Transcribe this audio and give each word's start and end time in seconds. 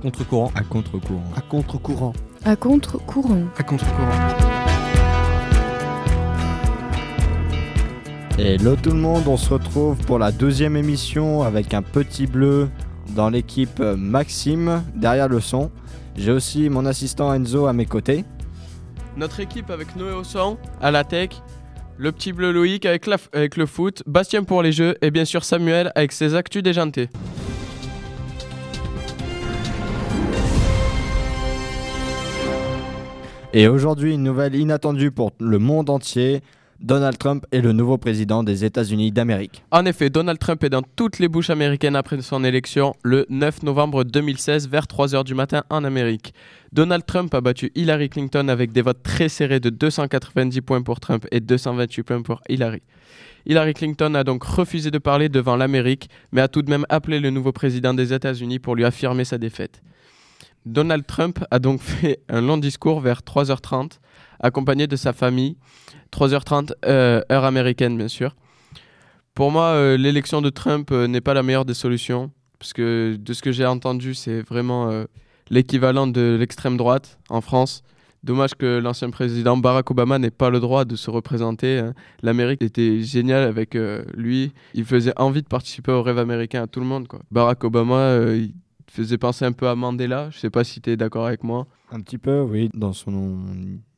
contre-courant. 0.00 0.50
À 0.54 0.62
contre-courant. 0.62 1.22
À 1.36 1.40
contre-courant. 1.42 2.12
À 2.44 2.56
contre-courant. 2.56 3.42
À 3.58 3.62
contre-courant. 3.62 4.18
Hello 8.38 8.74
tout 8.76 8.90
le 8.90 8.96
monde, 8.96 9.24
on 9.26 9.36
se 9.36 9.52
retrouve 9.52 9.98
pour 10.06 10.18
la 10.18 10.32
deuxième 10.32 10.74
émission 10.74 11.42
avec 11.42 11.74
un 11.74 11.82
petit 11.82 12.26
bleu 12.26 12.70
dans 13.14 13.28
l'équipe 13.28 13.80
Maxime 13.80 14.82
derrière 14.94 15.28
le 15.28 15.40
son. 15.40 15.70
J'ai 16.16 16.32
aussi 16.32 16.70
mon 16.70 16.86
assistant 16.86 17.34
Enzo 17.34 17.66
à 17.66 17.74
mes 17.74 17.84
côtés. 17.84 18.24
Notre 19.18 19.40
équipe 19.40 19.68
avec 19.70 19.94
Noé 19.96 20.12
au 20.12 20.24
son, 20.24 20.56
à 20.80 20.90
la 20.90 21.04
tech, 21.04 21.30
le 21.98 22.12
petit 22.12 22.32
bleu 22.32 22.52
Loïc 22.52 22.86
avec, 22.86 23.06
la 23.06 23.18
avec 23.34 23.58
le 23.58 23.66
foot, 23.66 24.02
Bastien 24.06 24.44
pour 24.44 24.62
les 24.62 24.72
jeux 24.72 24.96
et 25.02 25.10
bien 25.10 25.26
sûr 25.26 25.44
Samuel 25.44 25.92
avec 25.94 26.12
ses 26.12 26.34
actus 26.34 26.62
déjantés. 26.62 27.10
Et 33.52 33.66
aujourd'hui, 33.66 34.14
une 34.14 34.22
nouvelle 34.22 34.54
inattendue 34.54 35.10
pour 35.10 35.32
le 35.40 35.58
monde 35.58 35.90
entier. 35.90 36.40
Donald 36.78 37.18
Trump 37.18 37.44
est 37.50 37.60
le 37.60 37.72
nouveau 37.72 37.98
président 37.98 38.44
des 38.44 38.64
États-Unis 38.64 39.10
d'Amérique. 39.10 39.64
En 39.72 39.84
effet, 39.86 40.08
Donald 40.08 40.38
Trump 40.38 40.62
est 40.62 40.70
dans 40.70 40.82
toutes 40.94 41.18
les 41.18 41.26
bouches 41.26 41.50
américaines 41.50 41.96
après 41.96 42.22
son 42.22 42.44
élection 42.44 42.94
le 43.02 43.26
9 43.28 43.64
novembre 43.64 44.04
2016 44.04 44.68
vers 44.68 44.84
3h 44.84 45.24
du 45.24 45.34
matin 45.34 45.64
en 45.68 45.82
Amérique. 45.82 46.32
Donald 46.72 47.04
Trump 47.04 47.34
a 47.34 47.40
battu 47.40 47.72
Hillary 47.74 48.08
Clinton 48.08 48.46
avec 48.46 48.70
des 48.70 48.82
votes 48.82 49.02
très 49.02 49.28
serrés 49.28 49.58
de 49.58 49.68
290 49.68 50.60
points 50.60 50.82
pour 50.82 51.00
Trump 51.00 51.26
et 51.32 51.40
228 51.40 52.02
points 52.04 52.22
pour 52.22 52.40
Hillary. 52.48 52.82
Hillary 53.46 53.74
Clinton 53.74 54.14
a 54.14 54.22
donc 54.22 54.44
refusé 54.44 54.92
de 54.92 54.98
parler 54.98 55.28
devant 55.28 55.56
l'Amérique, 55.56 56.08
mais 56.30 56.40
a 56.40 56.46
tout 56.46 56.62
de 56.62 56.70
même 56.70 56.86
appelé 56.88 57.18
le 57.18 57.30
nouveau 57.30 57.50
président 57.50 57.94
des 57.94 58.12
États-Unis 58.12 58.60
pour 58.60 58.76
lui 58.76 58.84
affirmer 58.84 59.24
sa 59.24 59.38
défaite. 59.38 59.82
Donald 60.66 61.06
Trump 61.06 61.44
a 61.50 61.58
donc 61.58 61.80
fait 61.80 62.20
un 62.28 62.40
long 62.40 62.58
discours 62.58 63.00
vers 63.00 63.20
3h30, 63.20 63.98
accompagné 64.40 64.86
de 64.86 64.96
sa 64.96 65.12
famille, 65.12 65.56
3h30 66.12 66.72
euh, 66.84 67.22
heure 67.30 67.44
américaine 67.44 67.96
bien 67.96 68.08
sûr. 68.08 68.34
Pour 69.34 69.50
moi, 69.50 69.66
euh, 69.68 69.96
l'élection 69.96 70.42
de 70.42 70.50
Trump 70.50 70.90
euh, 70.92 71.06
n'est 71.06 71.20
pas 71.20 71.34
la 71.34 71.42
meilleure 71.42 71.64
des 71.64 71.74
solutions, 71.74 72.30
parce 72.58 72.72
que 72.72 73.16
de 73.18 73.32
ce 73.32 73.42
que 73.42 73.52
j'ai 73.52 73.64
entendu, 73.64 74.14
c'est 74.14 74.42
vraiment 74.42 74.90
l'équivalent 75.48 76.06
de 76.06 76.36
l'extrême 76.38 76.76
droite 76.76 77.18
en 77.30 77.40
France. 77.40 77.82
Dommage 78.22 78.54
que 78.54 78.78
l'ancien 78.78 79.08
président 79.08 79.56
Barack 79.56 79.90
Obama 79.90 80.18
n'ait 80.18 80.30
pas 80.30 80.50
le 80.50 80.60
droit 80.60 80.84
de 80.84 80.94
se 80.94 81.08
représenter. 81.08 81.78
hein. 81.78 81.94
L'Amérique 82.22 82.60
était 82.60 83.00
géniale 83.00 83.44
avec 83.44 83.78
lui. 84.14 84.52
Il 84.74 84.84
faisait 84.84 85.18
envie 85.18 85.40
de 85.40 85.48
participer 85.48 85.90
au 85.90 86.02
rêve 86.02 86.18
américain 86.18 86.64
à 86.64 86.66
tout 86.66 86.80
le 86.80 86.86
monde. 86.86 87.08
Quoi. 87.08 87.20
Barack 87.30 87.64
Obama, 87.64 88.14
faisait 88.90 89.18
penser 89.18 89.44
un 89.44 89.52
peu 89.52 89.68
à 89.68 89.74
Mandela. 89.74 90.28
Je 90.30 90.38
sais 90.38 90.50
pas 90.50 90.64
si 90.64 90.80
tu 90.80 90.90
es 90.90 90.96
d'accord 90.96 91.26
avec 91.26 91.44
moi. 91.44 91.66
Un 91.92 92.00
petit 92.00 92.18
peu, 92.18 92.40
oui, 92.42 92.70
dans 92.74 92.92
son 92.92 93.38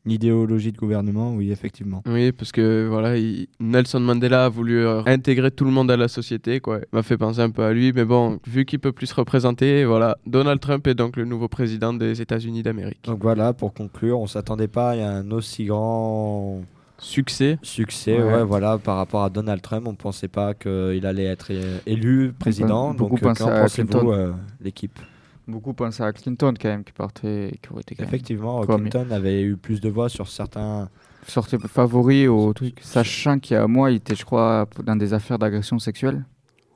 idéologie 0.04 0.72
de 0.72 0.78
gouvernement, 0.78 1.32
oui, 1.34 1.52
effectivement. 1.52 2.02
Oui, 2.06 2.32
parce 2.32 2.50
que 2.50 2.88
voilà, 2.88 3.16
il- 3.16 3.46
Nelson 3.60 4.00
Mandela 4.00 4.46
a 4.46 4.48
voulu 4.48 4.84
euh, 4.84 5.02
intégrer 5.06 5.50
tout 5.52 5.64
le 5.64 5.70
monde 5.70 5.90
à 5.92 5.96
la 5.96 6.08
société, 6.08 6.58
quoi. 6.60 6.78
Il 6.80 6.96
m'a 6.96 7.02
fait 7.04 7.16
penser 7.16 7.40
un 7.40 7.50
peu 7.50 7.62
à 7.62 7.72
lui, 7.72 7.92
mais 7.92 8.04
bon, 8.04 8.40
vu 8.46 8.64
qu'il 8.64 8.80
peut 8.80 8.90
plus 8.92 9.06
se 9.06 9.14
représenter, 9.14 9.84
voilà, 9.84 10.16
Donald 10.26 10.58
Trump 10.60 10.86
est 10.88 10.94
donc 10.94 11.16
le 11.16 11.24
nouveau 11.24 11.46
président 11.48 11.92
des 11.94 12.20
États-Unis 12.20 12.62
d'Amérique. 12.64 13.04
Donc 13.04 13.22
voilà, 13.22 13.52
pour 13.52 13.72
conclure, 13.74 14.18
on 14.18 14.26
s'attendait 14.26 14.66
pas 14.68 14.90
à 14.92 15.08
un 15.18 15.30
aussi 15.30 15.66
grand 15.66 16.62
Succès. 17.02 17.58
succès, 17.62 18.16
Ouais. 18.16 18.22
ouais. 18.34 18.44
voilà, 18.44 18.78
par 18.78 18.96
rapport 18.96 19.24
à 19.24 19.30
Donald 19.30 19.60
Trump. 19.60 19.86
On 19.86 19.94
pensait 19.94 20.28
pas 20.28 20.54
qu'il 20.54 21.04
allait 21.04 21.24
être 21.24 21.50
élu 21.86 22.32
président. 22.38 22.94
beaucoup 22.94 23.16
Donc, 23.18 23.24
euh, 23.24 23.30
à 23.46 23.62
pensez-vous, 23.62 23.88
Clinton. 23.88 24.12
euh, 24.12 24.32
l'équipe? 24.60 24.98
Beaucoup 25.48 25.74
pensaient 25.74 26.04
à 26.04 26.12
Clinton 26.12 26.54
quand 26.60 26.68
même, 26.68 26.84
qui 26.84 26.92
partait, 26.92 27.58
qui 27.60 27.72
aurait 27.72 27.80
été 27.82 27.96
quand 27.96 28.04
Effectivement, 28.04 28.64
Comme- 28.64 28.88
Clinton 28.88 29.10
avait 29.10 29.42
eu 29.42 29.56
plus 29.56 29.80
de 29.80 29.88
voix 29.88 30.08
sur 30.08 30.28
certains. 30.28 30.88
sorti 31.26 31.56
favori 31.68 32.28
au 32.28 32.52
truc, 32.52 32.78
sachant 32.80 33.38
qu'il 33.40 33.54
y 33.54 33.58
a 33.58 33.64
un 33.64 33.68
mois, 33.68 33.90
il 33.90 33.96
était, 33.96 34.14
je 34.14 34.24
crois, 34.24 34.68
dans 34.84 34.96
des 34.96 35.12
affaires 35.14 35.38
d'agression 35.38 35.78
sexuelle. 35.80 36.24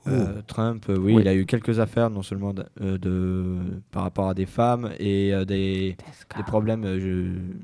euh, 0.08 0.40
Trump, 0.46 0.84
euh, 0.88 0.96
oui, 0.98 1.14
Oui. 1.14 1.22
il 1.22 1.28
a 1.28 1.34
eu 1.34 1.46
quelques 1.46 1.80
affaires, 1.80 2.10
non 2.10 2.22
seulement 2.22 2.52
de, 2.54 2.64
euh, 2.80 2.96
de- 2.96 3.80
par 3.90 4.04
rapport 4.04 4.28
à 4.28 4.34
des 4.34 4.46
femmes 4.46 4.90
et 5.00 5.34
euh, 5.34 5.44
des, 5.44 5.96
des 6.36 6.42
problèmes 6.44 6.84
euh, 6.84 7.00
ju- 7.00 7.56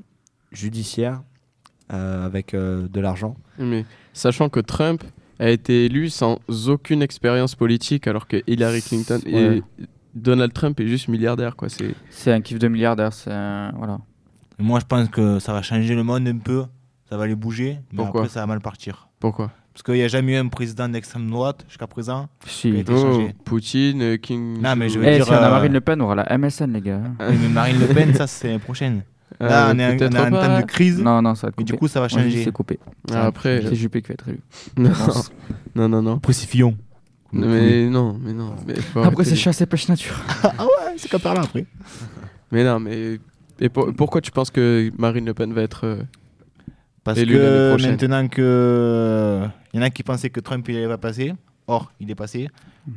judiciaires 0.51 1.21
avec 1.93 2.53
euh, 2.53 2.87
de 2.87 2.99
l'argent. 2.99 3.35
Mais 3.59 3.85
sachant 4.13 4.49
que 4.49 4.59
Trump 4.59 5.03
a 5.39 5.49
été 5.49 5.85
élu 5.85 6.09
sans 6.09 6.39
aucune 6.67 7.01
expérience 7.01 7.55
politique, 7.55 8.07
alors 8.07 8.27
que 8.27 8.41
Hillary 8.47 8.81
Clinton 8.81 9.19
Ouais. 9.25 9.57
et 9.57 9.63
Donald 10.15 10.53
Trump 10.53 10.79
est 10.79 10.87
juste 10.87 11.07
milliardaire, 11.07 11.55
quoi. 11.55 11.69
C'est 11.69 11.95
C'est 12.09 12.31
un 12.31 12.41
kiff 12.41 12.59
de 12.59 12.67
milliardaire, 12.67 13.13
c'est 13.13 13.31
un- 13.31 13.71
voilà. 13.75 13.97
Moi, 14.59 14.79
je 14.79 14.85
pense 14.85 15.09
que 15.09 15.39
ça 15.39 15.51
va 15.53 15.61
changer 15.61 15.95
le 15.95 16.03
monde 16.03 16.27
un 16.27 16.37
peu. 16.37 16.65
Ça 17.09 17.17
va 17.17 17.25
les 17.27 17.35
bouger. 17.35 17.79
Mais 17.91 17.97
Pourquoi 17.97 18.21
après, 18.21 18.33
ça 18.33 18.39
va 18.41 18.45
mal 18.47 18.59
partir. 18.61 19.09
pourquoi 19.19 19.51
Parce 19.73 19.81
qu'il 19.83 19.95
n'y 19.95 20.03
a 20.03 20.07
jamais 20.07 20.33
eu 20.33 20.37
un 20.37 20.47
président 20.47 20.87
d'extrême 20.87 21.29
droite 21.29 21.65
jusqu'à 21.67 21.87
présent. 21.87 22.27
Si. 22.45 22.69
Il 22.69 22.75
a 22.75 22.79
été 22.79 22.93
Oh, 22.93 22.97
changé. 23.01 23.35
Poutine, 23.43 24.01
euh, 24.01 24.17
King. 24.17 24.61
Non, 24.61 24.75
mais 24.75 24.87
je 24.89 24.99
veux 24.99 25.05
Eh, 25.07 25.15
dire, 25.15 25.25
si 25.25 25.31
on 25.31 25.35
a 25.35 25.47
euh, 25.47 25.49
Marine 25.49 25.73
Le 25.73 25.81
Pen, 25.81 25.99
on 26.01 26.05
aura 26.05 26.15
la 26.15 26.37
MSN, 26.37 26.71
les 26.73 26.81
gars. 26.81 27.01
Mais 27.19 27.49
Marine 27.49 27.79
Le 27.79 27.87
Pen, 27.87 28.13
ça, 28.13 28.27
c'est 28.27 28.51
la 28.51 28.59
prochaine. 28.59 29.01
Euh, 29.41 29.49
Là, 29.49 29.71
on 29.73 29.79
est 29.79 29.85
en- 29.85 29.89
on 29.93 29.97
peut-être 29.97 30.15
est 30.15 30.19
en 30.19 30.29
pas. 30.31 30.47
temps 30.47 30.59
de 30.59 30.65
crise. 30.65 30.99
Non, 31.01 31.21
non, 31.21 31.33
ça 31.35 31.47
va 31.47 31.49
être 31.49 31.57
Mais 31.57 31.63
du 31.63 31.73
coup, 31.73 31.87
ça 31.87 31.99
va 31.99 32.07
Moi, 32.11 32.19
je 32.21 32.25
dis 32.27 32.31
changer. 32.31 32.43
C'est 32.45 32.51
coupé. 32.51 32.79
Ah, 33.11 33.25
après, 33.25 33.61
C'est 33.67 33.75
Juppé 33.75 34.01
qui 34.01 34.09
va 34.09 34.13
être 34.13 34.27
élu. 34.29 34.39
non, 34.77 34.91
non, 35.75 35.89
non, 35.89 36.01
non. 36.01 36.15
Après, 36.17 36.33
c'est 36.33 36.45
Fillon. 36.47 36.75
Mais 37.31 37.87
non, 37.89 38.17
mais 38.23 38.31
non. 38.33 38.53
Mais, 38.67 38.75
faut 38.75 38.99
Après, 38.99 39.13
arrêter 39.15 39.29
c'est 39.31 39.35
chasse 39.35 39.59
et 39.61 39.65
pêche 39.65 39.87
nature. 39.89 40.15
Ah 40.43 40.63
ouais, 40.63 40.93
c'est 40.97 41.09
qu'à 41.09 41.17
par 41.19 41.33
là 41.33 41.41
après. 41.41 41.65
Mais 42.51 42.63
non, 42.63 42.79
mais. 42.79 43.19
Et 43.59 43.69
pour- 43.69 43.91
pourquoi 43.95 44.21
tu 44.21 44.29
penses 44.31 44.51
que 44.51 44.91
Marine 44.99 45.25
Le 45.25 45.33
Pen 45.33 45.51
va 45.51 45.63
être. 45.63 45.85
euh, 45.85 45.97
Parce 47.03 47.17
Élu 47.17 47.33
l'année 47.33 47.45
que 47.45 47.69
prochaine? 47.71 47.91
maintenant 47.91 48.27
que. 48.27 49.41
Il 49.73 49.77
y 49.77 49.79
en 49.79 49.85
a 49.85 49.89
qui 49.89 50.03
pensaient 50.03 50.29
que 50.29 50.39
Trump, 50.39 50.67
il 50.69 50.87
va 50.87 50.97
passer. 50.99 51.33
Or, 51.65 51.91
il 51.99 52.11
est 52.11 52.15
passé. 52.15 52.49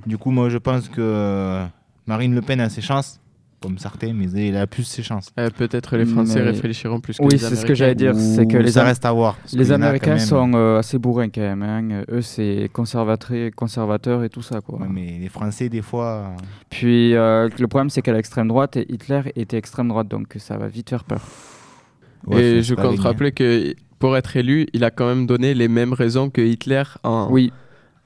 Du 0.06 0.19
coup, 0.19 0.31
moi, 0.31 0.50
je 0.50 0.59
pense 0.59 0.88
que 0.91 1.65
Marine 2.06 2.34
Le 2.34 2.42
Pen 2.42 2.60
a 2.60 2.69
ses 2.69 2.82
chances. 2.82 3.20
Comme 3.60 3.78
certains, 3.78 4.12
mais 4.12 4.26
il 4.30 4.54
a 4.56 4.66
plus 4.66 4.84
ses 4.84 5.02
chances. 5.02 5.30
euh, 5.40 5.48
Peut-être 5.56 5.96
les 5.96 6.04
Français 6.04 6.40
Mais- 6.40 6.50
réfléchiront 6.50 7.00
plus 7.00 7.16
que 7.16 7.22
Oui, 7.22 7.30
les 7.32 7.38
c'est 7.38 7.56
ce 7.56 7.64
que 7.64 7.74
j'allais 7.74 7.94
dire. 7.94 8.14
C'est 8.14 8.46
que 8.46 8.58
les, 8.58 8.70
ça 8.72 8.84
reste 8.84 9.04
à 9.06 9.12
voir. 9.12 9.36
les 9.54 9.72
Américains 9.72 10.10
même- 10.16 10.18
sont 10.18 10.52
euh, 10.54 10.78
assez 10.78 10.98
bourrins 10.98 11.30
quand 11.30 11.40
même. 11.40 11.62
hein. 11.62 12.04
Eux, 12.10 12.20
c'est 12.20 12.68
conservateur, 12.72 13.50
conservateur 13.56 14.22
et 14.24 14.28
tout 14.28 14.42
ça. 14.42 14.60
Quoi. 14.60 14.78
Ouais, 14.80 14.86
mais 14.90 15.18
les 15.20 15.28
Français, 15.30 15.68
des 15.70 15.80
fois. 15.82 16.32
Puis 16.68 17.14
euh, 17.14 17.48
le 17.58 17.66
problème, 17.66 17.88
c'est 17.90 18.02
qu'à 18.02 18.12
l'extrême 18.12 18.48
droite, 18.48 18.76
Hitler 18.88 19.22
était 19.36 19.56
extrême 19.56 19.88
droite, 19.88 20.08
donc 20.08 20.34
ça 20.36 20.58
va 20.58 20.68
vite 20.68 20.90
faire 20.90 21.04
peur. 21.04 21.22
ouais, 22.26 22.42
Et 22.42 22.62
je 22.62 22.74
compte 22.74 22.98
rappeler 23.00 23.32
que 23.32 23.74
pour 23.98 24.16
être 24.18 24.36
élu, 24.36 24.66
il 24.74 24.84
a 24.84 24.90
quand 24.90 25.06
même 25.06 25.26
donné 25.26 25.54
les 25.54 25.68
mêmes 25.68 25.94
raisons 25.94 26.28
que 26.28 26.42
Hitler 26.42 26.82
en, 27.02 27.28
Oui, 27.30 27.52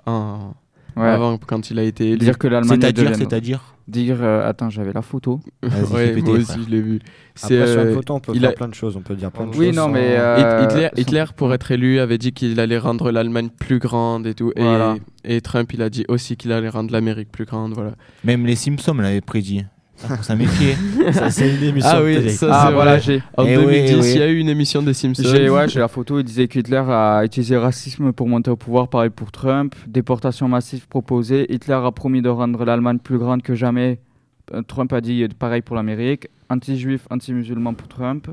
en- 0.06 0.54
ouais. 0.96 1.08
avant 1.08 1.36
quand 1.38 1.70
il 1.70 1.78
a 1.80 1.82
été 1.82 2.10
élu. 2.10 2.18
Dire 2.18 2.38
que 2.38 2.46
l'Allemagne 2.46 2.78
est 2.78 2.82
C'est-à-dire, 2.82 3.16
c'est-à-dire. 3.16 3.74
Dire, 3.90 4.18
euh, 4.22 4.48
attends, 4.48 4.70
j'avais 4.70 4.92
la 4.92 5.02
photo. 5.02 5.40
Vas-y, 5.62 5.92
Ouais, 5.92 6.08
péter, 6.14 6.22
moi 6.22 6.34
aussi 6.38 6.44
frère. 6.46 6.58
je 6.64 6.70
l'ai 6.70 6.80
vu. 6.80 6.98
C'est, 7.34 7.58
Après, 7.60 7.72
sur 7.72 7.80
une 7.82 7.88
euh, 7.88 7.94
photo, 7.94 8.14
on 8.14 8.20
peut 8.20 8.32
il 8.34 8.40
faire 8.40 8.50
a- 8.50 8.52
plein 8.52 8.68
de 8.68 8.74
choses. 8.74 8.96
On 8.96 9.00
peut 9.00 9.14
dire 9.16 9.30
plein 9.32 9.46
de 9.46 9.56
Oui, 9.56 9.66
choses. 9.66 9.76
non, 9.76 9.82
sans- 9.84 9.88
mais, 9.90 10.14
euh, 10.16 10.88
Hitler, 10.96 11.24
pour 11.36 11.52
être 11.52 11.70
élu, 11.72 11.98
avait 11.98 12.18
dit 12.18 12.32
qu'il 12.32 12.60
allait 12.60 12.78
rendre 12.78 13.10
l'Allemagne 13.10 13.48
plus 13.48 13.78
grande 13.78 14.26
et 14.26 14.34
tout. 14.34 14.52
Et, 15.24 15.40
Trump, 15.40 15.72
il 15.74 15.82
a 15.82 15.90
dit 15.90 16.04
aussi 16.08 16.36
qu'il 16.36 16.52
allait 16.52 16.68
rendre 16.68 16.92
l'Amérique 16.92 17.30
plus 17.32 17.44
grande. 17.44 17.72
Voilà. 17.74 17.92
Même 18.24 18.46
les 18.46 18.54
Simpsons 18.56 18.94
l'avaient 18.94 19.20
prédit. 19.20 19.64
Ça, 20.00 20.14
pour 20.14 20.24
sa 20.24 20.34
métier. 20.34 20.76
Ça, 21.12 21.30
c'est 21.30 21.54
une 21.54 21.62
émission 21.62 21.90
Ah 21.92 22.02
oui, 22.02 22.30
ça, 22.30 22.48
ah 22.50 22.70
voilà, 22.70 22.98
j'ai. 22.98 23.22
En 23.36 23.44
Eh 23.44 23.56
oui, 23.58 23.64
2010, 23.64 23.92
eh 23.92 23.94
oui. 24.00 24.10
il 24.14 24.18
y 24.18 24.22
a 24.22 24.28
eu 24.28 24.38
une 24.38 24.48
émission 24.48 24.82
des 24.82 24.94
Simpsons. 24.94 25.22
J'ai 25.26 25.50
ouais, 25.50 25.66
la 25.66 25.88
photo, 25.88 26.18
il 26.18 26.24
disait 26.24 26.48
qu'Hitler 26.48 26.82
a 26.88 27.22
utilisé 27.24 27.54
le 27.54 27.60
racisme 27.60 28.12
pour 28.12 28.26
monter 28.26 28.50
au 28.50 28.56
pouvoir, 28.56 28.88
pareil 28.88 29.10
pour 29.10 29.30
Trump. 29.30 29.74
Déportation 29.86 30.48
massive 30.48 30.88
proposée. 30.88 31.52
Hitler 31.52 31.74
a 31.74 31.92
promis 31.92 32.22
de 32.22 32.30
rendre 32.30 32.64
l'Allemagne 32.64 32.98
plus 32.98 33.18
grande 33.18 33.42
que 33.42 33.54
jamais. 33.54 34.00
Euh, 34.54 34.62
Trump 34.62 34.90
a 34.92 35.00
dit 35.02 35.22
euh, 35.22 35.28
pareil 35.38 35.60
pour 35.60 35.76
l'Amérique. 35.76 36.28
Anti-juif, 36.48 37.06
anti-musulman 37.10 37.74
pour 37.74 37.88
Trump. 37.88 38.28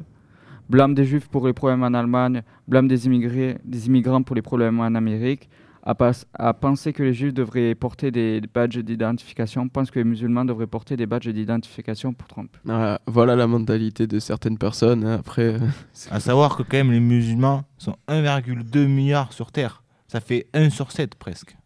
Blâme 0.70 0.94
des 0.96 1.04
juifs 1.06 1.28
pour 1.28 1.46
les 1.48 1.54
problèmes 1.54 1.84
en 1.84 1.94
Allemagne. 1.94 2.44
Blâme 2.68 2.88
des, 2.88 3.06
immigrés, 3.08 3.58
des 3.66 3.88
immigrants 3.88 4.24
pour 4.24 4.36
les 4.36 4.42
problèmes 4.42 4.80
en 4.80 4.96
Amérique. 4.96 5.50
Pas- 5.96 6.12
a 6.34 6.54
pensé 6.54 6.92
que 6.94 7.02
les 7.04 7.14
juifs 7.14 7.34
devraient 7.34 7.74
porter 7.76 8.12
des 8.12 8.42
badges 8.54 8.78
d'identification. 8.80 9.70
Pense 9.70 9.90
que 9.92 10.00
les 10.00 10.06
musulmans 10.06 10.44
devraient 10.46 10.68
porter 10.68 10.98
des 10.98 11.06
badges 11.06 11.28
d'identification 11.30 12.14
pour 12.14 12.28
Trump. 12.28 12.56
Ah, 12.68 13.00
voilà 13.08 13.36
la 13.36 13.48
mentalité 13.48 14.08
de 14.08 14.20
certaines 14.20 14.58
personnes. 14.58 15.06
hein. 15.06 15.16
Après, 15.20 15.54
euh, 15.54 15.60
À 16.12 16.20
savoir 16.20 16.58
que, 16.58 16.64
quand 16.64 16.78
même, 16.78 16.92
les 16.92 17.00
musulmans 17.00 17.64
sont 17.78 17.96
1,2 18.08 18.86
milliard 18.88 19.32
sur 19.34 19.52
Terre. 19.52 19.84
Ça 20.08 20.20
fait 20.20 20.48
1 20.54 20.70
sur 20.70 20.92
7 20.92 21.16
presque. 21.16 21.58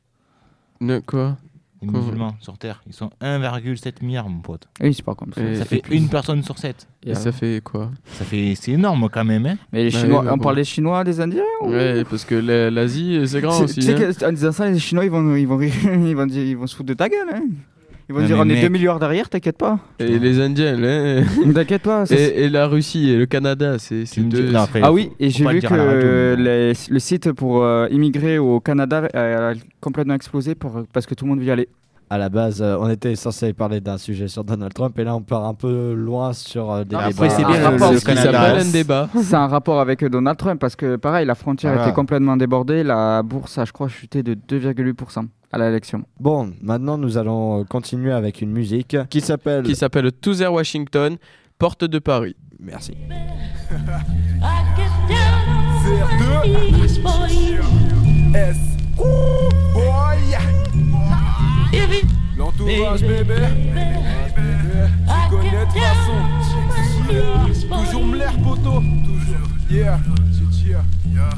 ne- 0.79 1.00
quoi? 1.00 1.38
Les 1.81 1.88
Quoi 1.88 2.00
musulmans 2.00 2.36
sur 2.39 2.57
Terre. 2.60 2.81
Ils 2.86 2.94
sont 2.94 3.10
1,7 3.22 4.04
milliard, 4.04 4.30
mon 4.30 4.39
pote. 4.42 4.68
Oui, 4.81 4.94
c'est 4.94 5.04
pas 5.04 5.16
comme 5.16 5.33
ça. 5.33 5.42
Et- 5.42 5.56
Ça 5.56 5.66
fait 5.66 5.81
une 5.89 6.10
personne 6.10 6.44
sur 6.44 6.57
7. 6.57 6.88
Et 7.04 7.07
Et 7.07 7.12
alors 7.12 7.24
ça 7.24 7.31
fait 7.31 7.60
quoi? 7.63 7.89
Ça 8.06 8.24
fait... 8.24 8.54
C'est 8.56 8.74
énorme 8.74 9.10
quand 9.12 9.25
même. 9.25 9.45
Hein 9.48 9.57
Mais 9.72 9.86
les 9.86 9.89
Bah 9.92 9.98
Chinois, 10.00 10.24
on 10.28 10.38
bon. 10.38 10.44
parle 10.44 10.57
des 10.57 10.63
Chinois, 10.63 11.04
des 11.04 11.19
Indiens 11.19 11.42
Ouais, 11.62 12.04
parce 12.04 12.24
que 12.25 12.36
la- 12.36 12.69
l'Asie, 12.69 13.22
c'est 13.25 13.42
grand 13.42 13.54
C'est- 13.54 13.63
aussi. 13.63 13.75
Tu 13.75 13.81
sais 13.81 14.06
hein. 14.06 14.12
qu'en 14.19 14.31
disant 14.31 14.51
ça, 14.51 14.69
les 14.69 14.78
Chinois, 14.78 15.06
ils 15.06 15.10
vont, 15.12 15.36
ils 15.36 15.48
vont, 15.48 15.60
ils 16.06 16.16
vont, 16.16 16.25
dire, 16.28 16.44
ils 16.44 16.56
vont 16.56 16.68
se 16.68 16.75
foutre 16.75 16.89
de 16.89 16.94
ta 16.94 17.10
gueule. 17.10 17.28
Hein. 17.33 17.45
Ils 18.12 18.13
vont 18.16 18.19
Non, 18.22 18.25
dire 18.28 18.36
mais 18.38 18.42
on 18.42 18.50
est 18.50 18.54
mec. 18.56 18.63
2 18.63 18.69
milliards 18.69 19.00
derrière, 19.00 19.30
t'inquiète 19.30 19.58
pas. 19.58 19.80
Et 20.00 20.19
les 20.19 20.42
Indiens, 20.42 20.75
là, 20.75 21.22
T'inquiète 21.56 21.81
pas. 21.84 22.06
ça, 22.06 22.16
c'est- 22.16 22.22
et, 22.22 22.44
et 22.44 22.50
la 22.50 22.68
Russie 22.68 23.10
et 23.10 23.18
le 23.18 23.25
Canada, 23.25 23.78
c'est 23.80 24.06
c'est 24.06 24.16
Tu 24.16 24.22
me 24.25 24.30
dis- 24.30 24.42
deux. 24.42 24.52
non, 24.52 24.60
après, 24.60 24.81
Ah 24.84 24.88
faut- 24.88 24.94
oui, 24.96 25.12
et 25.19 25.30
faut 25.31 25.38
j'ai 25.38 25.44
pas 25.46 25.50
le 25.52 25.56
vu 25.56 25.60
dire 25.62 25.69
que 25.69 25.74
à 25.74 25.78
la 25.78 25.86
radio, 25.86 26.08
mais- 26.08 26.36
les- 26.44 26.74
le 26.90 27.00
site 27.00 27.31
pour 27.31 27.63
euh, 27.63 27.88
immigrer 27.90 28.38
au 28.38 28.60
Canada 28.60 29.08
a 29.13 29.54
complètement 29.80 30.13
explosé 30.16 30.56
pour- 30.56 30.84
parce 30.92 31.06
que 31.06 31.16
tout 31.16 31.24
le 31.25 31.30
monde 31.30 31.40
veut 31.40 31.46
y 31.46 31.52
aller. 31.52 31.69
À 32.10 32.18
la 32.18 32.28
base, 32.28 32.62
euh, 32.62 32.75
on 32.78 32.90
était 32.90 33.16
censé 33.16 33.54
parler 33.54 33.80
d'un 33.80 33.98
sujet 33.98 34.28
sur 34.28 34.44
Donald 34.44 34.74
Trump 34.74 35.00
et 35.00 35.06
là 35.06 35.16
on 35.16 35.22
part 35.22 35.46
un 35.46 35.54
peu 35.54 35.94
loin 35.94 36.34
sur 36.34 36.69
euh, 36.69 36.84
des 36.84 36.94
Non, 36.96 37.04
débats. 37.04 37.12
Après, 37.14 37.30
c'est 37.30 37.46
bien 37.46 37.56
Un 37.56 37.60
le, 37.60 37.64
rapport, 37.78 37.92
le 37.94 38.00
Ce 38.00 38.06
qui 38.06 38.14
Canada. 38.14 38.31
s'appelle 38.34 38.68
un 38.68 38.72
débat. 38.72 39.10
C'est 39.22 39.36
un 39.36 39.48
rapport 39.48 39.80
avec 39.80 40.04
Donald 40.04 40.38
Trump 40.38 40.60
parce 40.60 40.75
que 40.75 40.98
pareil, 40.98 41.25
la 41.25 41.36
frontière 41.36 41.72
Voilà. 41.72 41.88
était 41.88 41.96
complètement 41.96 42.36
débordée, 42.36 42.84
la 42.84 43.24
bourse 43.24 43.57
a 43.57 43.64
je 43.64 43.72
crois 43.72 43.88
chuté 43.88 44.24
de 44.24 44.34
2,8% 44.34 45.24
à 45.51 45.57
l'élection. 45.57 46.03
Bon, 46.19 46.53
maintenant 46.62 46.98
nous 46.98 47.18
allons 47.18 47.62
euh, 47.62 47.63
continuer 47.63 48.12
avec 48.12 48.42
une 48.42 48.51
musique 48.51 48.95
qui 49.09 49.21
s'appelle. 49.21 49.63
Qui 49.63 49.75
s'appelle 49.75 50.12
Toother 50.12 50.51
Washington, 50.51 51.18
porte 51.57 51.83
de 51.83 52.00
Paris. 52.00 52.36
Merci. 52.59 52.95
L'entourage 62.38 63.01
bébé. 63.01 63.36
I 63.36 65.27
Tu 65.30 65.36
connais 65.36 65.50
de 65.50 65.51
get 65.51 65.65
toute 65.65 65.75
down 65.75 65.95
façon. 65.95 66.18
on 66.56 66.68
my 66.68 67.50
knees 67.50 67.63
for 67.68 67.77
Toujours 67.86 68.01
you. 68.01 68.07
me 68.07 68.18
l'air 68.18 68.33
poteau. 68.44 68.80
Toujours. 68.80 69.47
Yeah. 69.69 70.00
Yeah. 71.06 71.30